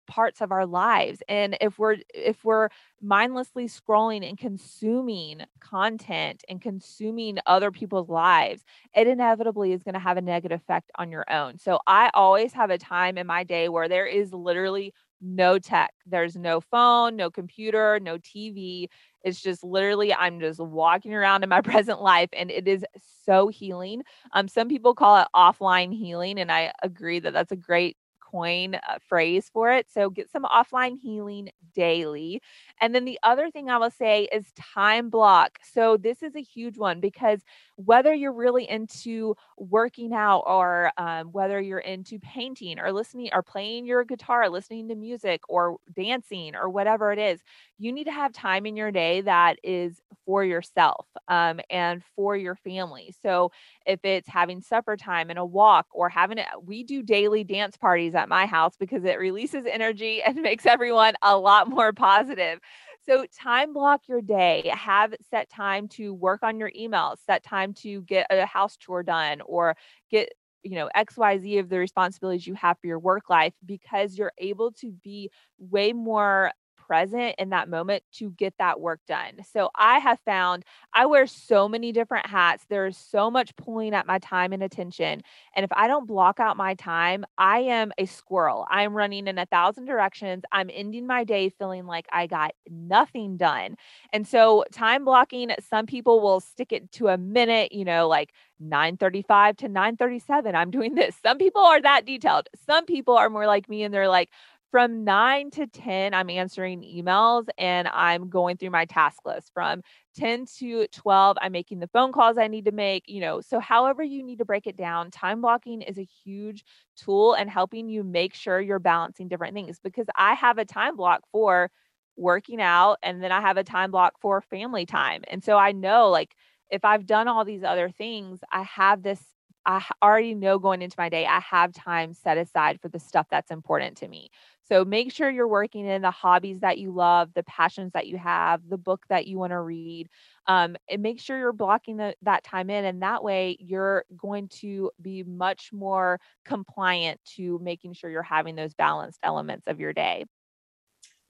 parts 0.06 0.40
of 0.40 0.52
our 0.52 0.66
lives 0.66 1.22
and 1.28 1.56
if 1.60 1.78
we're 1.78 1.96
if 2.14 2.44
we're 2.44 2.68
mindlessly 3.00 3.66
scrolling 3.66 4.26
and 4.28 4.38
consuming 4.38 5.42
content 5.60 6.44
and 6.48 6.60
consuming 6.60 7.38
other 7.46 7.70
people's 7.70 8.08
lives 8.08 8.64
it 8.94 9.06
inevitably 9.06 9.72
is 9.72 9.82
going 9.82 9.94
to 9.94 10.00
have 10.00 10.16
a 10.16 10.22
negative 10.22 10.60
effect 10.60 10.90
on 10.96 11.10
your 11.10 11.24
own. 11.30 11.58
So 11.58 11.80
i 11.86 12.10
always 12.14 12.52
have 12.52 12.70
a 12.70 12.78
time 12.78 13.18
in 13.18 13.26
my 13.26 13.44
day 13.44 13.68
where 13.68 13.88
there 13.88 14.06
is 14.06 14.32
literally 14.32 14.92
no 15.20 15.58
tech. 15.58 15.92
There's 16.06 16.36
no 16.36 16.60
phone 16.60 17.16
no 17.16 17.30
computer 17.30 17.98
no 18.02 18.18
tv 18.18 18.88
it's 19.22 19.40
just 19.40 19.64
literally 19.64 20.12
i'm 20.12 20.38
just 20.40 20.60
walking 20.60 21.14
around 21.14 21.42
in 21.42 21.48
my 21.48 21.60
present 21.72 22.02
life 22.02 22.28
and 22.32 22.50
it 22.50 22.68
is 22.68 22.84
so 23.24 23.48
healing. 23.48 24.02
Um 24.32 24.48
some 24.48 24.68
people 24.68 24.94
call 24.94 25.18
it 25.22 25.28
offline 25.34 25.92
healing 25.94 26.38
and 26.38 26.52
i 26.52 26.72
agree 26.82 27.20
that 27.20 27.32
that's 27.32 27.52
a 27.52 27.56
great 27.56 27.96
coin 28.34 28.74
a 28.74 28.98
phrase 28.98 29.48
for 29.52 29.70
it. 29.70 29.86
So 29.92 30.10
get 30.10 30.30
some 30.30 30.42
offline 30.44 30.98
healing 30.98 31.50
daily. 31.74 32.42
And 32.80 32.94
then 32.94 33.04
the 33.04 33.18
other 33.22 33.50
thing 33.50 33.70
I 33.70 33.76
will 33.78 33.90
say 33.90 34.28
is 34.32 34.52
time 34.56 35.08
block. 35.08 35.58
So 35.62 35.96
this 35.96 36.22
is 36.22 36.34
a 36.34 36.42
huge 36.42 36.76
one 36.76 37.00
because 37.00 37.40
whether 37.76 38.12
you're 38.12 38.32
really 38.32 38.68
into 38.68 39.36
working 39.56 40.12
out 40.12 40.42
or 40.46 40.90
um, 40.98 41.28
whether 41.28 41.60
you're 41.60 41.78
into 41.78 42.18
painting 42.18 42.78
or 42.80 42.92
listening 42.92 43.30
or 43.32 43.42
playing 43.42 43.86
your 43.86 44.04
guitar, 44.04 44.48
listening 44.48 44.88
to 44.88 44.94
music 44.96 45.40
or 45.48 45.76
dancing 45.94 46.56
or 46.56 46.68
whatever 46.68 47.12
it 47.12 47.18
is, 47.18 47.40
you 47.78 47.92
need 47.92 48.04
to 48.04 48.12
have 48.12 48.32
time 48.32 48.66
in 48.66 48.76
your 48.76 48.90
day 48.90 49.20
that 49.20 49.58
is 49.62 50.00
for 50.24 50.44
yourself 50.44 51.06
um, 51.28 51.60
and 51.70 52.02
for 52.16 52.36
your 52.36 52.56
family. 52.56 53.14
So 53.22 53.52
if 53.86 54.00
it's 54.04 54.28
having 54.28 54.60
supper 54.60 54.96
time 54.96 55.30
and 55.30 55.38
a 55.38 55.44
walk 55.44 55.86
or 55.92 56.08
having 56.08 56.38
it, 56.38 56.46
we 56.62 56.84
do 56.84 57.02
daily 57.02 57.44
dance 57.44 57.76
parties 57.76 58.14
at 58.14 58.28
my 58.28 58.46
house 58.46 58.74
because 58.78 59.04
it 59.04 59.18
releases 59.18 59.64
energy 59.70 60.22
and 60.26 60.36
makes 60.36 60.66
everyone 60.66 61.14
a 61.22 61.36
lot 61.36 61.68
more 61.68 61.92
positive. 61.92 62.60
So, 63.06 63.26
time 63.38 63.74
block 63.74 64.02
your 64.08 64.22
day. 64.22 64.70
Have 64.74 65.14
set 65.30 65.50
time 65.50 65.88
to 65.88 66.14
work 66.14 66.42
on 66.42 66.58
your 66.58 66.70
emails, 66.70 67.16
set 67.26 67.42
time 67.42 67.74
to 67.74 68.00
get 68.02 68.26
a 68.30 68.46
house 68.46 68.76
chore 68.76 69.02
done 69.02 69.42
or 69.42 69.76
get 70.10 70.32
you 70.62 70.76
know 70.76 70.88
xyz 70.96 71.60
of 71.60 71.68
the 71.68 71.78
responsibilities 71.78 72.46
you 72.46 72.54
have 72.54 72.78
for 72.80 72.86
your 72.86 72.98
work 72.98 73.28
life 73.28 73.52
because 73.66 74.16
you're 74.16 74.32
able 74.38 74.72
to 74.72 74.90
be 74.90 75.30
way 75.58 75.92
more 75.92 76.50
present 76.86 77.34
in 77.38 77.50
that 77.50 77.68
moment 77.68 78.02
to 78.14 78.30
get 78.30 78.54
that 78.58 78.80
work 78.80 79.00
done. 79.06 79.40
So 79.52 79.70
I 79.76 79.98
have 79.98 80.18
found 80.24 80.64
I 80.92 81.06
wear 81.06 81.26
so 81.26 81.68
many 81.68 81.92
different 81.92 82.26
hats. 82.26 82.64
There's 82.68 82.96
so 82.96 83.30
much 83.30 83.54
pulling 83.56 83.94
at 83.94 84.06
my 84.06 84.18
time 84.18 84.52
and 84.52 84.62
attention. 84.62 85.22
And 85.54 85.64
if 85.64 85.72
I 85.72 85.86
don't 85.86 86.06
block 86.06 86.40
out 86.40 86.56
my 86.56 86.74
time, 86.74 87.24
I 87.38 87.60
am 87.60 87.92
a 87.98 88.06
squirrel. 88.06 88.66
I'm 88.70 88.94
running 88.94 89.26
in 89.26 89.38
a 89.38 89.46
thousand 89.46 89.86
directions. 89.86 90.44
I'm 90.52 90.70
ending 90.72 91.06
my 91.06 91.24
day 91.24 91.48
feeling 91.48 91.86
like 91.86 92.06
I 92.12 92.26
got 92.26 92.52
nothing 92.68 93.36
done. 93.36 93.76
And 94.12 94.26
so 94.26 94.64
time 94.72 95.04
blocking, 95.04 95.50
some 95.68 95.86
people 95.86 96.20
will 96.20 96.40
stick 96.40 96.72
it 96.72 96.90
to 96.92 97.08
a 97.08 97.18
minute, 97.18 97.72
you 97.72 97.84
know, 97.84 98.08
like 98.08 98.32
9:35 98.60 99.56
to 99.58 99.68
9:37 99.68 100.54
I'm 100.54 100.70
doing 100.70 100.94
this. 100.94 101.16
Some 101.22 101.38
people 101.38 101.62
are 101.62 101.80
that 101.80 102.06
detailed. 102.06 102.48
Some 102.66 102.84
people 102.86 103.16
are 103.16 103.30
more 103.30 103.46
like 103.46 103.68
me 103.68 103.82
and 103.82 103.92
they're 103.92 104.08
like 104.08 104.30
from 104.74 105.04
9 105.04 105.52
to 105.52 105.68
10 105.68 106.14
i'm 106.14 106.28
answering 106.28 106.82
emails 106.82 107.46
and 107.58 107.86
i'm 107.86 108.28
going 108.28 108.56
through 108.56 108.70
my 108.70 108.84
task 108.84 109.20
list 109.24 109.52
from 109.54 109.80
10 110.16 110.46
to 110.58 110.88
12 110.88 111.36
i'm 111.40 111.52
making 111.52 111.78
the 111.78 111.86
phone 111.86 112.10
calls 112.10 112.36
i 112.36 112.48
need 112.48 112.64
to 112.64 112.72
make 112.72 113.04
you 113.06 113.20
know 113.20 113.40
so 113.40 113.60
however 113.60 114.02
you 114.02 114.20
need 114.20 114.38
to 114.38 114.44
break 114.44 114.66
it 114.66 114.76
down 114.76 115.12
time 115.12 115.40
blocking 115.40 115.80
is 115.80 115.96
a 115.96 116.08
huge 116.24 116.64
tool 116.96 117.34
and 117.34 117.48
helping 117.48 117.88
you 117.88 118.02
make 118.02 118.34
sure 118.34 118.60
you're 118.60 118.80
balancing 118.80 119.28
different 119.28 119.54
things 119.54 119.78
because 119.78 120.06
i 120.16 120.34
have 120.34 120.58
a 120.58 120.64
time 120.64 120.96
block 120.96 121.22
for 121.30 121.70
working 122.16 122.60
out 122.60 122.98
and 123.00 123.22
then 123.22 123.30
i 123.30 123.40
have 123.40 123.56
a 123.56 123.62
time 123.62 123.92
block 123.92 124.14
for 124.20 124.40
family 124.40 124.84
time 124.84 125.22
and 125.28 125.44
so 125.44 125.56
i 125.56 125.70
know 125.70 126.10
like 126.10 126.34
if 126.68 126.84
i've 126.84 127.06
done 127.06 127.28
all 127.28 127.44
these 127.44 127.62
other 127.62 127.90
things 127.90 128.40
i 128.50 128.64
have 128.64 129.04
this 129.04 129.22
I 129.66 129.82
already 130.02 130.34
know 130.34 130.58
going 130.58 130.82
into 130.82 130.96
my 130.98 131.08
day, 131.08 131.26
I 131.26 131.40
have 131.40 131.72
time 131.72 132.12
set 132.12 132.36
aside 132.36 132.80
for 132.80 132.88
the 132.88 132.98
stuff 132.98 133.26
that's 133.30 133.50
important 133.50 133.96
to 133.98 134.08
me. 134.08 134.30
So 134.64 134.84
make 134.84 135.12
sure 135.12 135.30
you're 135.30 135.48
working 135.48 135.86
in 135.86 136.02
the 136.02 136.10
hobbies 136.10 136.60
that 136.60 136.78
you 136.78 136.90
love, 136.90 137.30
the 137.34 137.42
passions 137.44 137.92
that 137.92 138.06
you 138.06 138.16
have, 138.18 138.68
the 138.68 138.78
book 138.78 139.04
that 139.10 139.26
you 139.26 139.38
want 139.38 139.50
to 139.52 139.60
read. 139.60 140.08
Um, 140.46 140.76
and 140.88 141.02
make 141.02 141.20
sure 141.20 141.38
you're 141.38 141.52
blocking 141.52 141.96
the, 141.98 142.14
that 142.22 142.44
time 142.44 142.70
in. 142.70 142.84
And 142.84 143.02
that 143.02 143.22
way 143.22 143.56
you're 143.60 144.04
going 144.16 144.48
to 144.60 144.90
be 145.00 145.22
much 145.22 145.70
more 145.72 146.20
compliant 146.44 147.20
to 147.36 147.58
making 147.62 147.92
sure 147.94 148.10
you're 148.10 148.22
having 148.22 148.54
those 148.54 148.74
balanced 148.74 149.20
elements 149.22 149.66
of 149.66 149.80
your 149.80 149.92
day. 149.92 150.24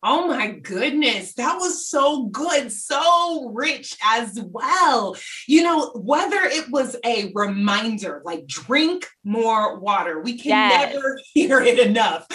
Oh 0.07 0.29
my 0.29 0.49
goodness, 0.51 1.33
that 1.35 1.57
was 1.57 1.89
so 1.89 2.25
good, 2.27 2.71
so 2.71 3.49
rich 3.55 3.97
as 4.05 4.39
well. 4.39 5.17
You 5.49 5.63
know, 5.63 5.93
whether 5.95 6.43
it 6.43 6.71
was 6.71 6.95
a 7.07 7.33
reminder 7.35 8.21
like 8.23 8.47
drink 8.47 9.07
more 9.25 9.81
water, 9.81 10.21
we 10.21 10.37
can 10.37 10.51
yes. 10.51 10.95
never 10.95 11.19
hear 11.33 11.61
it 11.63 11.79
enough. 11.79 12.27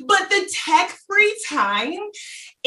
But 0.00 0.30
the 0.30 0.48
tech 0.52 0.96
free 1.08 1.36
time 1.48 1.98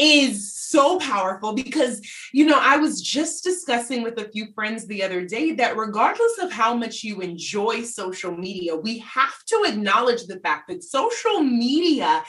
is 0.00 0.54
so 0.54 0.98
powerful 0.98 1.52
because, 1.52 2.00
you 2.32 2.46
know, 2.46 2.58
I 2.58 2.78
was 2.78 3.02
just 3.02 3.44
discussing 3.44 4.02
with 4.02 4.18
a 4.18 4.30
few 4.30 4.52
friends 4.54 4.86
the 4.86 5.02
other 5.02 5.26
day 5.26 5.52
that 5.52 5.76
regardless 5.76 6.38
of 6.40 6.50
how 6.50 6.74
much 6.74 7.02
you 7.04 7.20
enjoy 7.20 7.82
social 7.82 8.34
media, 8.34 8.74
we 8.76 8.98
have 9.00 9.44
to 9.46 9.64
acknowledge 9.66 10.24
the 10.24 10.40
fact 10.40 10.68
that 10.68 10.82
social 10.82 11.40
media 11.40 12.24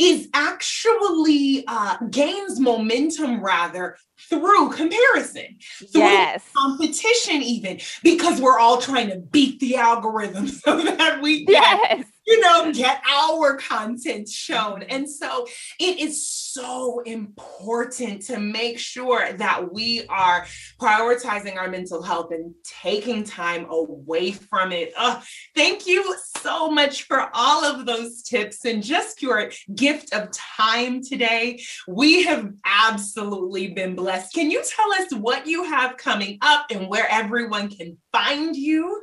is 0.00 0.28
actually 0.34 1.64
uh, 1.68 1.98
gains 2.10 2.58
momentum 2.58 3.40
rather 3.40 3.96
through 4.28 4.70
comparison, 4.70 5.58
through 5.92 6.00
yes. 6.00 6.44
competition, 6.56 7.42
even 7.42 7.78
because 8.02 8.40
we're 8.40 8.58
all 8.58 8.80
trying 8.80 9.10
to 9.10 9.18
beat 9.18 9.60
the 9.60 9.76
algorithm 9.76 10.48
so 10.48 10.82
that 10.82 11.20
we 11.22 11.44
yes 11.48 12.04
you 12.32 12.40
know, 12.40 12.72
get 12.72 13.02
our 13.06 13.56
content 13.58 14.26
shown. 14.26 14.82
And 14.84 15.08
so 15.08 15.46
it 15.78 15.98
is 15.98 16.26
so 16.26 17.00
important 17.00 18.22
to 18.22 18.38
make 18.38 18.78
sure 18.78 19.34
that 19.34 19.70
we 19.72 20.06
are 20.08 20.46
prioritizing 20.80 21.56
our 21.56 21.68
mental 21.68 22.02
health 22.02 22.32
and 22.32 22.54
taking 22.64 23.22
time 23.22 23.66
away 23.68 24.32
from 24.32 24.72
it. 24.72 24.94
Oh, 24.96 25.22
thank 25.54 25.86
you 25.86 26.16
so 26.38 26.70
much 26.70 27.02
for 27.02 27.28
all 27.34 27.64
of 27.64 27.84
those 27.84 28.22
tips 28.22 28.64
and 28.64 28.82
just 28.82 29.20
your 29.20 29.50
gift 29.74 30.14
of 30.14 30.30
time 30.30 31.02
today. 31.02 31.62
We 31.86 32.24
have 32.24 32.50
absolutely 32.64 33.68
been 33.68 33.94
blessed. 33.94 34.32
Can 34.32 34.50
you 34.50 34.62
tell 34.64 34.92
us 34.94 35.12
what 35.12 35.46
you 35.46 35.64
have 35.64 35.98
coming 35.98 36.38
up 36.40 36.66
and 36.70 36.88
where 36.88 37.06
everyone 37.10 37.68
can 37.68 37.98
find 38.12 38.54
you 38.54 39.00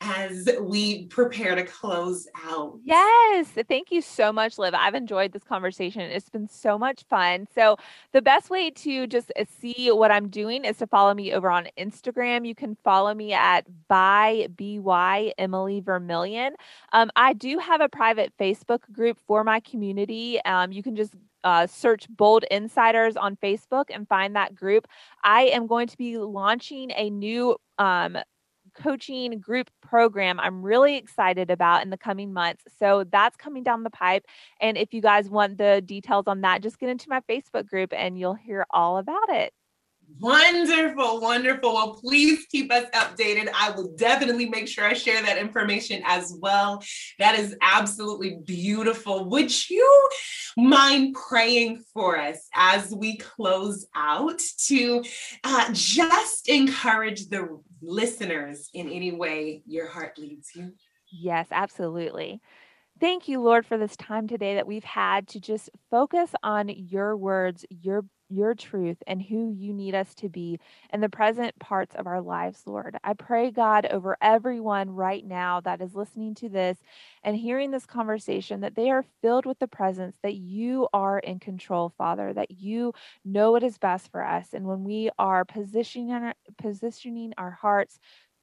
as 0.00 0.48
we 0.60 1.06
prepare 1.06 1.54
to 1.54 1.64
close 1.64 2.26
out? 2.44 2.78
Yes. 2.82 3.48
Thank 3.68 3.90
you 3.90 4.02
so 4.02 4.32
much, 4.32 4.58
Liv. 4.58 4.74
I've 4.74 4.94
enjoyed 4.94 5.32
this 5.32 5.44
conversation. 5.44 6.02
It's 6.02 6.28
been 6.28 6.48
so 6.48 6.78
much 6.78 7.04
fun. 7.08 7.46
So, 7.54 7.76
the 8.12 8.22
best 8.22 8.50
way 8.50 8.70
to 8.70 9.06
just 9.06 9.32
uh, 9.38 9.44
see 9.60 9.90
what 9.90 10.10
I'm 10.10 10.28
doing 10.28 10.64
is 10.64 10.78
to 10.78 10.86
follow 10.86 11.14
me 11.14 11.32
over 11.32 11.50
on 11.50 11.68
Instagram. 11.78 12.46
You 12.46 12.54
can 12.54 12.76
follow 12.84 13.14
me 13.14 13.32
at 13.32 13.64
by 13.88 14.48
by 14.56 15.32
Emily 15.38 15.80
Vermillion. 15.80 16.54
Um, 16.92 17.10
I 17.16 17.32
do 17.32 17.58
have 17.58 17.80
a 17.80 17.88
private 17.88 18.32
Facebook 18.38 18.80
group 18.92 19.18
for 19.26 19.44
my 19.44 19.60
community. 19.60 20.40
Um, 20.44 20.72
you 20.72 20.82
can 20.82 20.96
just 20.96 21.14
uh, 21.44 21.66
search 21.66 22.06
Bold 22.08 22.44
Insiders 22.50 23.16
on 23.16 23.36
Facebook 23.36 23.84
and 23.90 24.08
find 24.08 24.36
that 24.36 24.54
group. 24.54 24.86
I 25.22 25.42
am 25.44 25.66
going 25.66 25.86
to 25.88 25.96
be 25.96 26.18
launching 26.18 26.90
a 26.96 27.10
new 27.10 27.56
um, 27.78 28.18
coaching 28.78 29.38
group 29.40 29.70
program 29.80 30.38
I'm 30.40 30.62
really 30.62 30.96
excited 30.96 31.50
about 31.50 31.82
in 31.82 31.90
the 31.90 31.98
coming 31.98 32.32
months. 32.32 32.64
So 32.78 33.04
that's 33.10 33.36
coming 33.36 33.62
down 33.62 33.82
the 33.82 33.90
pipe. 33.90 34.24
And 34.60 34.76
if 34.76 34.94
you 34.94 35.00
guys 35.02 35.28
want 35.28 35.58
the 35.58 35.82
details 35.84 36.24
on 36.26 36.42
that, 36.42 36.62
just 36.62 36.78
get 36.78 36.88
into 36.88 37.08
my 37.08 37.20
Facebook 37.28 37.66
group 37.66 37.92
and 37.92 38.18
you'll 38.18 38.34
hear 38.34 38.66
all 38.70 38.98
about 38.98 39.28
it. 39.30 39.52
Wonderful, 40.20 41.20
wonderful. 41.20 41.74
Well, 41.74 41.94
please 41.94 42.46
keep 42.50 42.72
us 42.72 42.86
updated. 42.90 43.50
I 43.54 43.70
will 43.70 43.94
definitely 43.96 44.48
make 44.48 44.66
sure 44.66 44.84
I 44.84 44.94
share 44.94 45.22
that 45.22 45.38
information 45.38 46.02
as 46.06 46.36
well. 46.40 46.82
That 47.18 47.38
is 47.38 47.54
absolutely 47.60 48.38
beautiful. 48.44 49.28
Would 49.28 49.70
you 49.70 50.08
mind 50.56 51.14
praying 51.28 51.84
for 51.92 52.18
us 52.18 52.48
as 52.54 52.92
we 52.92 53.18
close 53.18 53.86
out 53.94 54.40
to 54.66 55.04
uh, 55.44 55.68
just 55.72 56.48
encourage 56.48 57.28
the 57.28 57.60
listeners 57.82 58.70
in 58.74 58.88
any 58.88 59.12
way 59.12 59.62
your 59.66 59.88
heart 59.88 60.18
leads 60.18 60.50
you? 60.54 60.72
Yes, 61.10 61.46
absolutely. 61.50 62.40
Thank 63.00 63.28
you, 63.28 63.40
Lord, 63.40 63.64
for 63.64 63.78
this 63.78 63.96
time 63.96 64.26
today 64.26 64.56
that 64.56 64.66
we've 64.66 64.82
had 64.82 65.28
to 65.28 65.40
just 65.40 65.70
focus 65.90 66.32
on 66.42 66.68
your 66.68 67.16
words, 67.16 67.64
your 67.70 68.04
your 68.30 68.54
truth 68.54 68.98
and 69.06 69.22
who 69.22 69.54
you 69.56 69.72
need 69.72 69.94
us 69.94 70.14
to 70.14 70.28
be 70.28 70.60
in 70.92 71.00
the 71.00 71.08
present 71.08 71.58
parts 71.58 71.94
of 71.94 72.06
our 72.06 72.20
lives, 72.20 72.62
Lord. 72.66 72.98
I 73.02 73.14
pray, 73.14 73.50
God, 73.50 73.86
over 73.86 74.18
everyone 74.20 74.90
right 74.90 75.24
now 75.24 75.60
that 75.62 75.80
is 75.80 75.94
listening 75.94 76.34
to 76.36 76.48
this 76.50 76.76
and 77.22 77.34
hearing 77.36 77.70
this 77.70 77.86
conversation, 77.86 78.60
that 78.60 78.74
they 78.74 78.90
are 78.90 79.04
filled 79.22 79.46
with 79.46 79.58
the 79.60 79.66
presence 79.66 80.18
that 80.22 80.34
you 80.34 80.88
are 80.92 81.18
in 81.18 81.38
control, 81.38 81.94
Father, 81.96 82.34
that 82.34 82.50
you 82.50 82.92
know 83.24 83.52
what 83.52 83.62
is 83.62 83.78
best 83.78 84.10
for 84.10 84.22
us. 84.22 84.48
And 84.52 84.66
when 84.66 84.84
we 84.84 85.08
are 85.18 85.46
positioning, 85.46 86.12
our, 86.12 86.34
positioning 86.58 87.32
our 87.38 87.52
hearts 87.52 87.98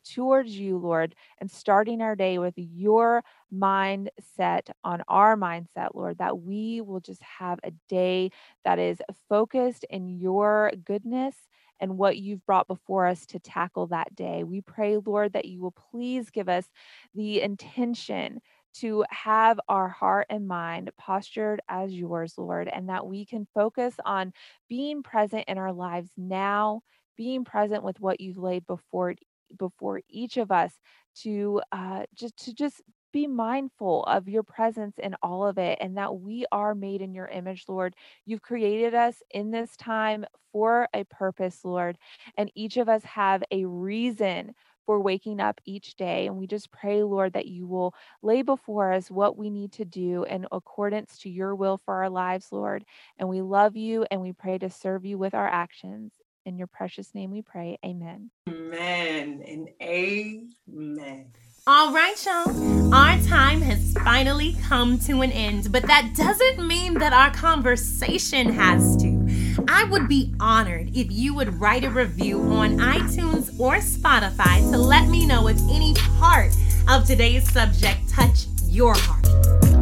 towards 0.06 0.58
you, 0.58 0.78
Lord, 0.78 1.16
and 1.40 1.50
starting 1.50 2.02
our 2.02 2.16
day 2.16 2.38
with 2.38 2.54
your 2.58 3.24
mindset 3.54 4.70
on 4.84 5.04
our 5.08 5.36
mindset, 5.36 5.90
Lord, 5.94 6.18
that 6.20 6.40
we 6.40 6.82
will 6.82 7.00
just 7.00 7.22
have 7.24 7.60
a 7.64 7.72
day 7.90 8.32
that 8.64 8.80
is 8.80 9.02
focused 9.30 9.86
in 9.90 10.08
your 10.08 10.72
goodness 10.86 11.36
and 11.80 11.98
what 11.98 12.18
you've 12.18 12.46
brought 12.46 12.68
before 12.68 13.06
us 13.08 13.26
to 13.28 13.40
tackle 13.40 13.88
that 13.88 14.16
day. 14.16 14.44
We 14.44 14.62
pray, 14.62 14.98
Lord, 14.98 15.34
that 15.34 15.46
you 15.46 15.62
will 15.62 15.76
please 15.92 16.30
give 16.30 16.48
us 16.50 16.66
the 17.14 17.42
intention 17.42 18.42
to 18.76 19.06
have 19.10 19.60
our 19.70 19.88
heart 19.88 20.28
and 20.30 20.48
mind 20.48 20.92
postured 20.98 21.62
as 21.70 21.94
yours, 21.94 22.34
Lord, 22.38 22.68
and 22.68 22.90
that 22.90 23.08
we 23.08 23.26
can 23.26 23.48
focus 23.54 23.96
on 24.06 24.34
being 24.68 25.02
present 25.02 25.46
in 25.48 25.58
our 25.58 25.72
lives 25.72 26.10
now, 26.18 26.82
being 27.16 27.46
present 27.46 27.84
with 27.84 28.00
what 28.02 28.20
you've 28.20 28.38
laid 28.38 28.66
before 28.68 29.16
before 29.58 30.02
each 30.10 30.38
of 30.38 30.52
us 30.52 30.74
to 31.22 31.62
uh, 31.72 32.04
just 32.14 32.38
to 32.46 32.54
just 32.54 32.82
be 33.14 33.28
mindful 33.28 34.04
of 34.04 34.28
your 34.28 34.44
presence 34.44 34.98
in 34.98 35.16
all 35.24 35.48
of 35.48 35.58
it 35.58 35.78
and 35.80 35.96
that 35.98 36.20
we 36.20 36.46
are 36.52 36.76
made 36.76 37.02
in 37.02 37.14
your 37.14 37.28
image, 37.28 37.64
Lord. 37.70 37.96
You've 38.26 38.42
created 38.42 38.94
us 38.94 39.24
in 39.32 39.52
this 39.52 39.78
time 39.78 40.26
for 40.52 40.90
a 40.94 41.06
purpose, 41.06 41.64
Lord, 41.64 41.98
and 42.38 42.52
each 42.56 42.76
of 42.76 42.90
us 42.90 43.04
have 43.06 43.42
a 43.52 43.64
reason 43.66 44.54
for 44.86 45.00
waking 45.00 45.40
up 45.40 45.62
each 45.66 45.96
day. 45.96 46.28
And 46.28 46.38
we 46.38 46.46
just 46.46 46.72
pray, 46.72 47.04
Lord, 47.04 47.34
that 47.34 47.48
you 47.48 47.68
will 47.68 47.94
lay 48.22 48.42
before 48.42 48.92
us 48.92 49.10
what 49.10 49.38
we 49.38 49.50
need 49.50 49.72
to 49.74 49.86
do 49.86 50.26
in 50.26 50.46
accordance 50.52 51.18
to 51.20 51.30
your 51.30 51.56
will 51.56 51.78
for 51.78 51.96
our 51.96 52.10
lives, 52.10 52.52
Lord. 52.52 52.84
And 53.18 53.30
we 53.30 53.42
love 53.42 53.76
you 53.76 54.06
and 54.12 54.22
we 54.22 54.34
pray 54.34 54.58
to 54.60 54.70
serve 54.70 55.06
you 55.06 55.18
with 55.18 55.34
our 55.34 55.48
actions. 55.48 56.14
In 56.46 56.60
your 56.60 56.68
precious 56.68 57.16
name 57.16 57.32
we 57.32 57.42
pray. 57.42 57.80
Amen. 57.84 58.30
Amen 58.48 59.44
and 59.48 59.68
amen. 59.82 61.26
All 61.66 61.92
right, 61.92 62.24
y'all. 62.24 62.94
Our 62.94 63.18
time 63.24 63.62
has 63.62 63.94
finally 64.04 64.56
come 64.68 65.00
to 65.00 65.22
an 65.22 65.32
end, 65.32 65.72
but 65.72 65.88
that 65.88 66.14
doesn't 66.16 66.66
mean 66.68 66.94
that 67.00 67.14
our 67.14 67.32
conversation 67.32 68.54
has 68.54 68.96
to. 68.98 69.66
I 69.68 69.86
would 69.86 70.08
be 70.08 70.36
honored 70.40 70.96
if 70.96 71.12
you 71.12 71.34
would 71.34 71.60
write 71.60 71.84
a 71.84 71.90
review 71.90 72.40
on 72.42 72.78
iTunes 72.78 73.60
or 73.60 73.78
Spotify 73.78 74.60
to 74.72 74.78
let 74.78 75.10
me 75.10 75.26
know 75.26 75.48
if 75.48 75.60
any 75.72 75.96
part 76.20 76.56
of 76.88 77.08
today's 77.08 77.52
subject 77.52 78.08
touched 78.08 78.50
your 78.68 78.94
heart. 78.96 79.75